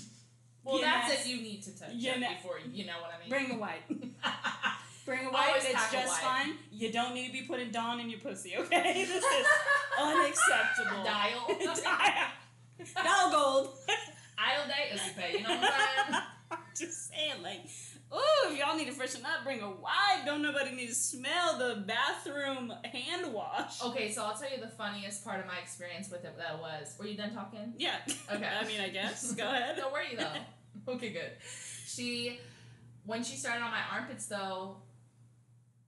[0.63, 3.11] Well, that's know- if you need to touch you it know- before you know what
[3.15, 3.29] I mean.
[3.29, 3.87] Bring a wipe.
[5.05, 5.55] Bring a wipe.
[5.55, 6.55] It's just fine.
[6.73, 9.05] You don't need to be putting Dawn in your pussy, okay?
[9.07, 9.45] This is
[9.97, 11.03] unacceptable.
[11.05, 11.47] Dial.
[11.47, 12.27] Dial.
[12.95, 13.77] Dial gold.
[14.37, 15.37] Idle day is pay.
[15.37, 16.23] You know what I'm saying?
[16.51, 17.61] I'm just saying, like,
[18.13, 20.25] ooh, if y'all need to freshen up, bring a wipe.
[20.25, 23.81] Don't nobody need to smell the bathroom hand wash.
[23.83, 26.95] Okay, so I'll tell you the funniest part of my experience with it that was.
[26.99, 27.73] Were you done talking?
[27.77, 27.97] Yeah.
[28.31, 28.49] Okay.
[28.61, 29.33] I mean, I guess.
[29.33, 29.77] Go ahead.
[29.77, 30.33] No, were you though?
[30.93, 31.31] okay, good.
[31.85, 32.39] She,
[33.05, 34.77] when she started on my armpits though,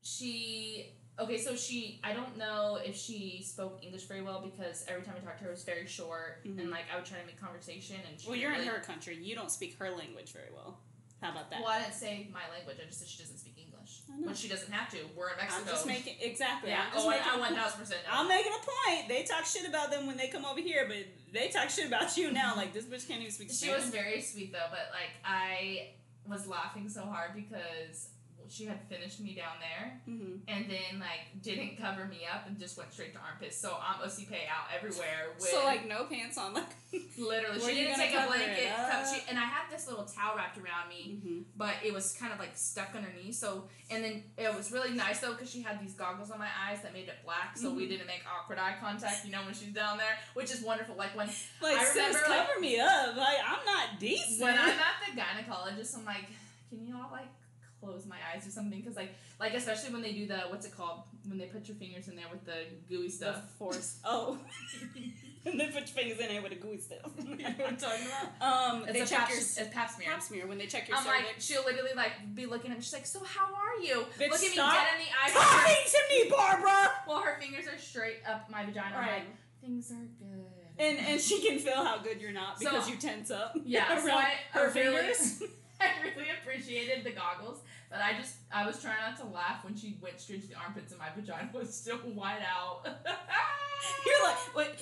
[0.02, 0.94] she.
[1.20, 5.16] Okay, so she, I don't know if she spoke English very well because every time
[5.22, 6.60] I talked to her it was very short Mhm.
[6.62, 9.18] and like I would try to make conversation and she Well, you're in her country.
[9.22, 10.80] You don't speak her language very well.
[11.22, 11.60] How about that?
[11.62, 12.78] Well, I didn't say my language.
[12.82, 14.98] I just said she doesn't speak English, which she doesn't have to.
[15.18, 15.62] We're in Mexico.
[15.62, 16.70] I'm just making exactly.
[16.70, 16.84] Yeah.
[16.88, 18.00] I'm just Oh, making I, I one thousand percent.
[18.10, 19.10] I'm making a point.
[19.10, 20.98] They talk shit about them when they come over here, but
[21.34, 22.56] they talk shit about you now.
[22.56, 23.82] Like this bitch can't even speak She Spanish.
[23.82, 25.90] was very sweet though, but like I
[26.26, 28.10] was laughing so hard because
[28.50, 32.58] she had finished me down there hmm and then like didn't cover me up and
[32.60, 33.56] just went straight to armpits.
[33.58, 35.30] So I'm OCP out everywhere.
[35.36, 36.66] With, So like no pants on, like.
[37.20, 38.72] literally, she didn't take a blanket.
[39.14, 42.34] she, and I had this little towel wrapped around me, hmm but it was kind
[42.34, 43.36] of like stuck underneath.
[43.36, 46.48] So and then it was really nice though because she had these goggles on my
[46.68, 47.90] eyes that made it black, so we Mhm.
[47.90, 49.24] didn't make awkward eye contact.
[49.26, 50.96] You know when she's down there, which is wonderful.
[50.96, 51.28] Like when
[51.62, 53.16] Like I sis, remember, like- cover me up.
[53.16, 54.42] Like I'm not decent.
[54.42, 56.26] when I'm at the gynecologist, I'm like,
[56.70, 57.28] can you all like
[57.80, 58.80] close my eyes or something?
[58.80, 61.76] Because like, like especially when they do the what's it called when they put your
[61.78, 63.52] fingers in there with the gooey the stuff.
[63.58, 64.00] force.
[64.06, 64.38] Oh.
[65.46, 67.00] and then put your fingers in there with a gooey stuff.
[67.18, 68.74] you know what I'm talking about?
[68.74, 70.10] Um, It's they a check pap, your it's pap smear.
[70.10, 72.84] pap smear when they check your I'm like, she'll literally like be looking at me.
[72.84, 74.06] She's like, so how are you?
[74.20, 75.30] Bitch, Look at me stop dead in the eye.
[75.32, 76.92] Talking to me, Barbara.
[77.08, 78.96] Well, her fingers are straight up my vagina.
[78.98, 79.12] Right.
[79.12, 79.24] like,
[79.62, 80.46] things are good.
[80.78, 83.56] And and she can feel how good you're not because So- you tense up.
[83.66, 85.44] Yeah, around I- I her really- fingers.
[85.82, 89.76] I really appreciated the goggles, but I just I was trying not to laugh when
[89.76, 92.82] she went straight to the armpits and my vagina was still wide out.
[94.06, 94.76] You're like, what?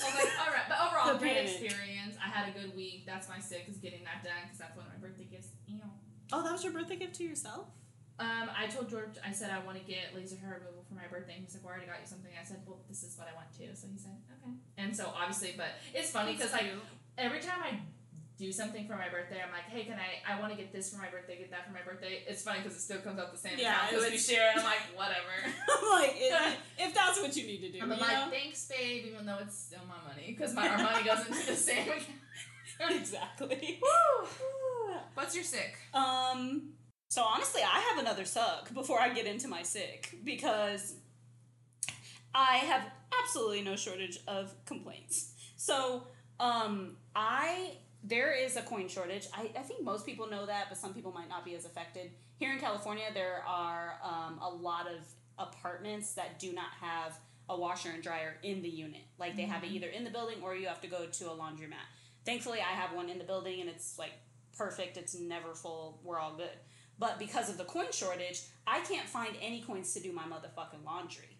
[0.00, 1.50] I was like, all right, but overall, The great panic.
[1.50, 2.14] experience.
[2.22, 3.04] I had a good week.
[3.06, 5.48] That's my sick is getting that done because that's one of my birthday gifts.
[5.66, 5.80] Ew.
[6.32, 7.66] Oh, that was your birthday gift to yourself?
[8.20, 11.06] Um, I told George, I said I want to get laser hair removal for my
[11.10, 11.34] birthday.
[11.34, 12.30] And he's like, well, I already got you something.
[12.34, 13.70] I said, well, this is what I want too.
[13.74, 14.54] So he said, okay.
[14.76, 16.66] And so obviously, but it's funny because like
[17.16, 17.78] every time I
[18.38, 20.22] do something for my birthday, I'm like, hey, can I?
[20.32, 22.22] I want to get this for my birthday, get that for my birthday.
[22.26, 24.50] It's funny because it still comes out the same Yeah, because we share.
[24.52, 25.34] And I'm like, whatever.
[25.44, 28.28] I'm like, if, if that's what you need to do, I'm like, know?
[28.30, 31.56] thanks, babe, even though it's still my money because my our money goes into the
[31.56, 31.88] same
[32.78, 33.00] account.
[33.00, 33.80] exactly.
[33.82, 34.28] Woo!
[35.14, 35.76] What's your sick?
[35.92, 36.74] Um.
[37.10, 40.94] So honestly, I have another suck before I get into my sick because
[42.34, 42.86] I have
[43.22, 45.32] absolutely no shortage of complaints.
[45.56, 46.04] So
[46.38, 49.26] um, I there is a coin shortage.
[49.34, 52.12] I, I think most people know that, but some people might not be as affected.
[52.38, 55.06] Here in California, there are um, a lot of
[55.38, 57.18] apartments that do not have
[57.48, 59.02] a washer and dryer in the unit.
[59.18, 61.34] Like they have it either in the building or you have to go to a
[61.34, 61.86] laundromat.
[62.24, 64.12] Thankfully, I have one in the building and it's like
[64.56, 64.96] perfect.
[64.96, 66.00] It's never full.
[66.04, 66.50] We're all good.
[66.98, 70.84] But because of the coin shortage, I can't find any coins to do my motherfucking
[70.84, 71.37] laundry.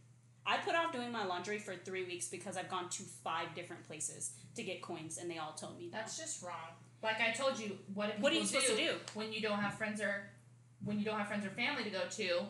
[0.49, 3.86] I put off doing my laundry for three weeks because I've gone to five different
[3.86, 5.99] places to get coins and they all told me that.
[5.99, 6.72] That's just wrong.
[7.03, 8.94] Like I told you, what What are you supposed to do?
[9.12, 10.30] when you don't have friends or
[10.82, 12.40] when you don't have friends or family to go to,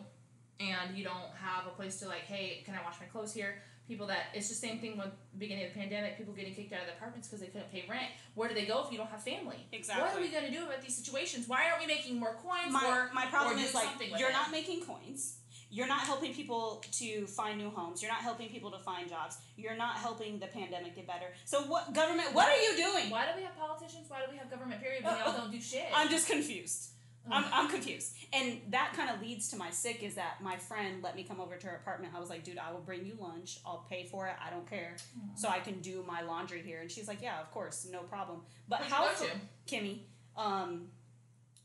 [0.59, 3.61] and you don't have a place to like, hey, can I wash my clothes here?
[3.87, 6.17] People that it's the same thing with the beginning of the pandemic.
[6.17, 8.11] People getting kicked out of their apartments because they couldn't pay rent.
[8.35, 9.65] Where do they go if you don't have family?
[9.71, 10.03] Exactly.
[10.03, 11.47] What are we gonna do about these situations?
[11.47, 12.71] Why aren't we making more coins?
[12.71, 13.87] my, or my problem is like
[14.17, 14.33] you're it?
[14.33, 15.37] not making coins
[15.71, 18.01] you're not helping people to find new homes.
[18.01, 19.37] You're not helping people to find jobs.
[19.55, 21.27] You're not helping the pandemic get better.
[21.45, 23.09] So what government what are you doing?
[23.09, 24.05] Why do we have politicians?
[24.07, 24.81] Why do we have government?
[24.81, 25.03] Period.
[25.03, 25.85] When uh, y'all uh, don't do shit.
[25.93, 26.89] i'm just confused.
[27.31, 28.15] I'm, I'm confused.
[28.33, 31.39] And that kind of leads to my sick is that my friend let me come
[31.39, 32.13] over to her apartment.
[32.15, 33.59] I was like dude i will bring you lunch.
[33.65, 34.33] I'll pay for it.
[34.43, 34.95] I don't care.
[35.17, 35.37] Mm.
[35.37, 36.81] So i can do my laundry here.
[36.81, 37.87] And she's like yeah of course.
[37.91, 38.41] No problem.
[38.67, 39.31] But Where'd how go fu- to?
[39.75, 39.99] kimmy
[40.35, 40.87] um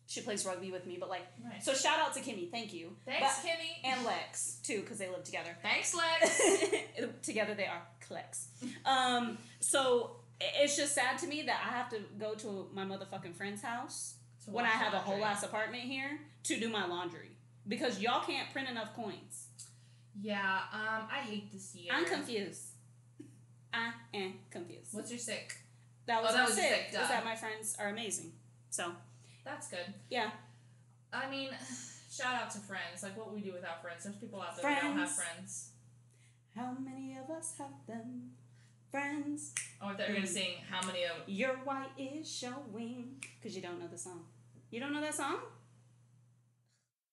[0.06, 1.64] she plays rugby with me but like Nice.
[1.64, 2.94] so shout out to kimmy thank you.
[3.06, 3.72] Thanks, But- Kimmy.
[3.90, 5.56] and lex too because they live together.
[5.62, 6.40] Thanks, Lex.
[7.22, 8.48] together they are clex.
[8.84, 13.34] Um so it's just sad to me that i have to go to my motherfucking
[13.34, 14.14] friend's house
[14.46, 17.30] when i have a whole ass apartment here to do my laundry.
[17.66, 19.46] Because y'all can't print enough coins.
[20.20, 21.92] Yeah, um, I hate this year.
[21.94, 22.60] i'm confused.
[23.72, 24.92] I am confused.
[24.92, 25.56] What's your sick?
[26.06, 26.68] that was, Oh, that my was sick.
[26.90, 28.32] sick, is that my friends are amazing.
[28.70, 28.92] So
[29.44, 29.92] That's good.
[30.10, 30.30] yeah
[31.12, 31.50] I mean,
[32.10, 33.02] Shout out to friends.
[33.02, 34.04] Like what we do without friends.
[34.04, 35.34] There's people out there that don't have Friends.
[35.34, 35.70] friends.
[36.54, 38.30] How many of us have them?
[38.90, 39.52] Friends.
[39.82, 43.16] Oh, I thought you were gonna sing how many of Your white is showing.
[43.40, 44.24] Because you don't know the song.
[44.70, 45.38] You don't know that song?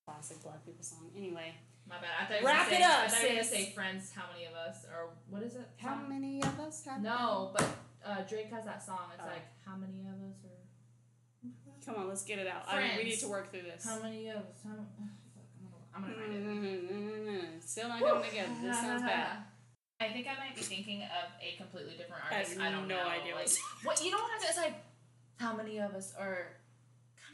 [0.05, 1.09] Classic black people song.
[1.15, 1.53] Anyway.
[1.89, 2.09] my bad.
[2.21, 3.71] I thought you were Wrap gonna it say, up, I thought you were gonna say
[3.73, 4.11] friends.
[4.15, 5.67] How many of us or what is it?
[5.77, 7.65] How many of us have No, but
[8.05, 9.09] uh, Drake has that song.
[9.15, 9.27] It's Oh.
[9.31, 10.61] like how many of us are.
[11.85, 12.63] Come on, let's get it out.
[12.67, 13.83] I we need to work through this.
[13.85, 14.61] How many of us?
[14.63, 14.69] How,
[15.95, 17.63] I'm gonna, I'm gonna find it.
[17.63, 18.49] Still not coming together.
[18.61, 19.37] This sounds bad.
[19.99, 22.59] I think I might be thinking of a completely different I have artist.
[22.59, 23.07] I, don't no know.
[23.09, 24.41] idea Like, what's- what you know what?
[24.47, 24.75] It's like
[25.37, 26.47] how many of us are?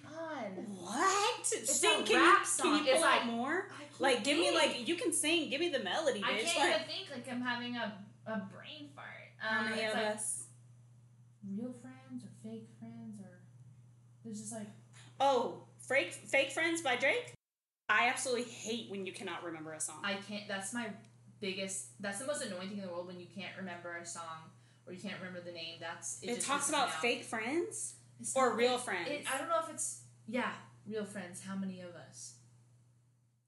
[0.04, 0.52] Come on.
[0.82, 1.40] What?
[1.52, 2.78] It's sing, a can rap you, song.
[2.78, 3.68] Can you It's pull out like- more?
[3.70, 5.50] I can't Like, give me like you can sing.
[5.50, 7.08] Give me the melody, I can't Like, even think.
[7.12, 7.94] Like I'm having a,
[8.26, 9.08] a brain fart.
[9.38, 10.46] how Um, many of like us?
[11.56, 13.40] real friends or fake friends or
[14.28, 14.68] there's just like
[15.20, 17.34] Oh, fake fake friends by Drake.
[17.90, 19.96] I absolutely hate when you cannot remember a song.
[20.04, 20.44] I can't.
[20.48, 20.88] That's my
[21.40, 22.00] biggest.
[22.00, 24.52] That's the most annoying thing in the world when you can't remember a song
[24.86, 25.76] or you can't remember the name.
[25.80, 27.02] That's it just talks about off.
[27.02, 29.10] fake friends It's or real like- friends.
[29.10, 30.52] It, I don't know if it's yeah,
[30.86, 31.42] real friends.
[31.42, 32.34] How many of us?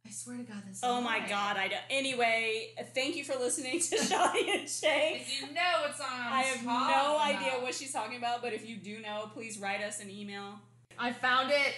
[0.07, 0.79] I swear to God, this.
[0.81, 1.81] oh my god, I don't.
[1.89, 5.19] Anyway, thank you for listening to Shawty and Shea.
[5.21, 7.21] If you know what song I'm I have talking no about.
[7.35, 10.59] idea what she's talking about, but if you do know, please write us an email.
[10.99, 11.73] I found it.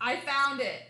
[0.00, 0.82] I found it.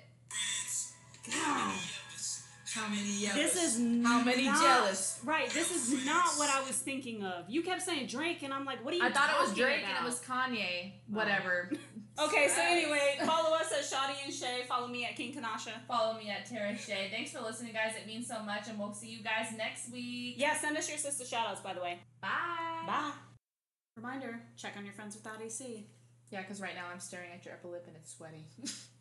[2.73, 3.77] How many of This is
[4.07, 5.19] how many not- jealous.
[5.25, 7.49] Right, this is not what I was thinking of.
[7.51, 9.03] You kept saying Drake, and I'm like, what are you?
[9.03, 10.93] I thought it was talking Drake and it was Kanye.
[10.93, 11.17] Oh.
[11.17, 11.71] Whatever.
[12.19, 14.65] Okay, so anyway, follow us at Shawty and Shea.
[14.69, 15.71] Follow me at King Kanasha.
[15.89, 17.09] Follow me at Tara Shea.
[17.11, 17.95] Thanks for listening, guys.
[17.97, 20.35] It means so much, and we'll see you guys next week.
[20.37, 21.99] Yeah, send us your sister shoutouts, by the way.
[22.21, 22.29] Bye.
[22.87, 23.13] Bye.
[23.97, 25.87] Reminder: check on your friends without AC.
[26.31, 28.45] Yeah, because right now I'm staring at your upper lip and it's sweaty.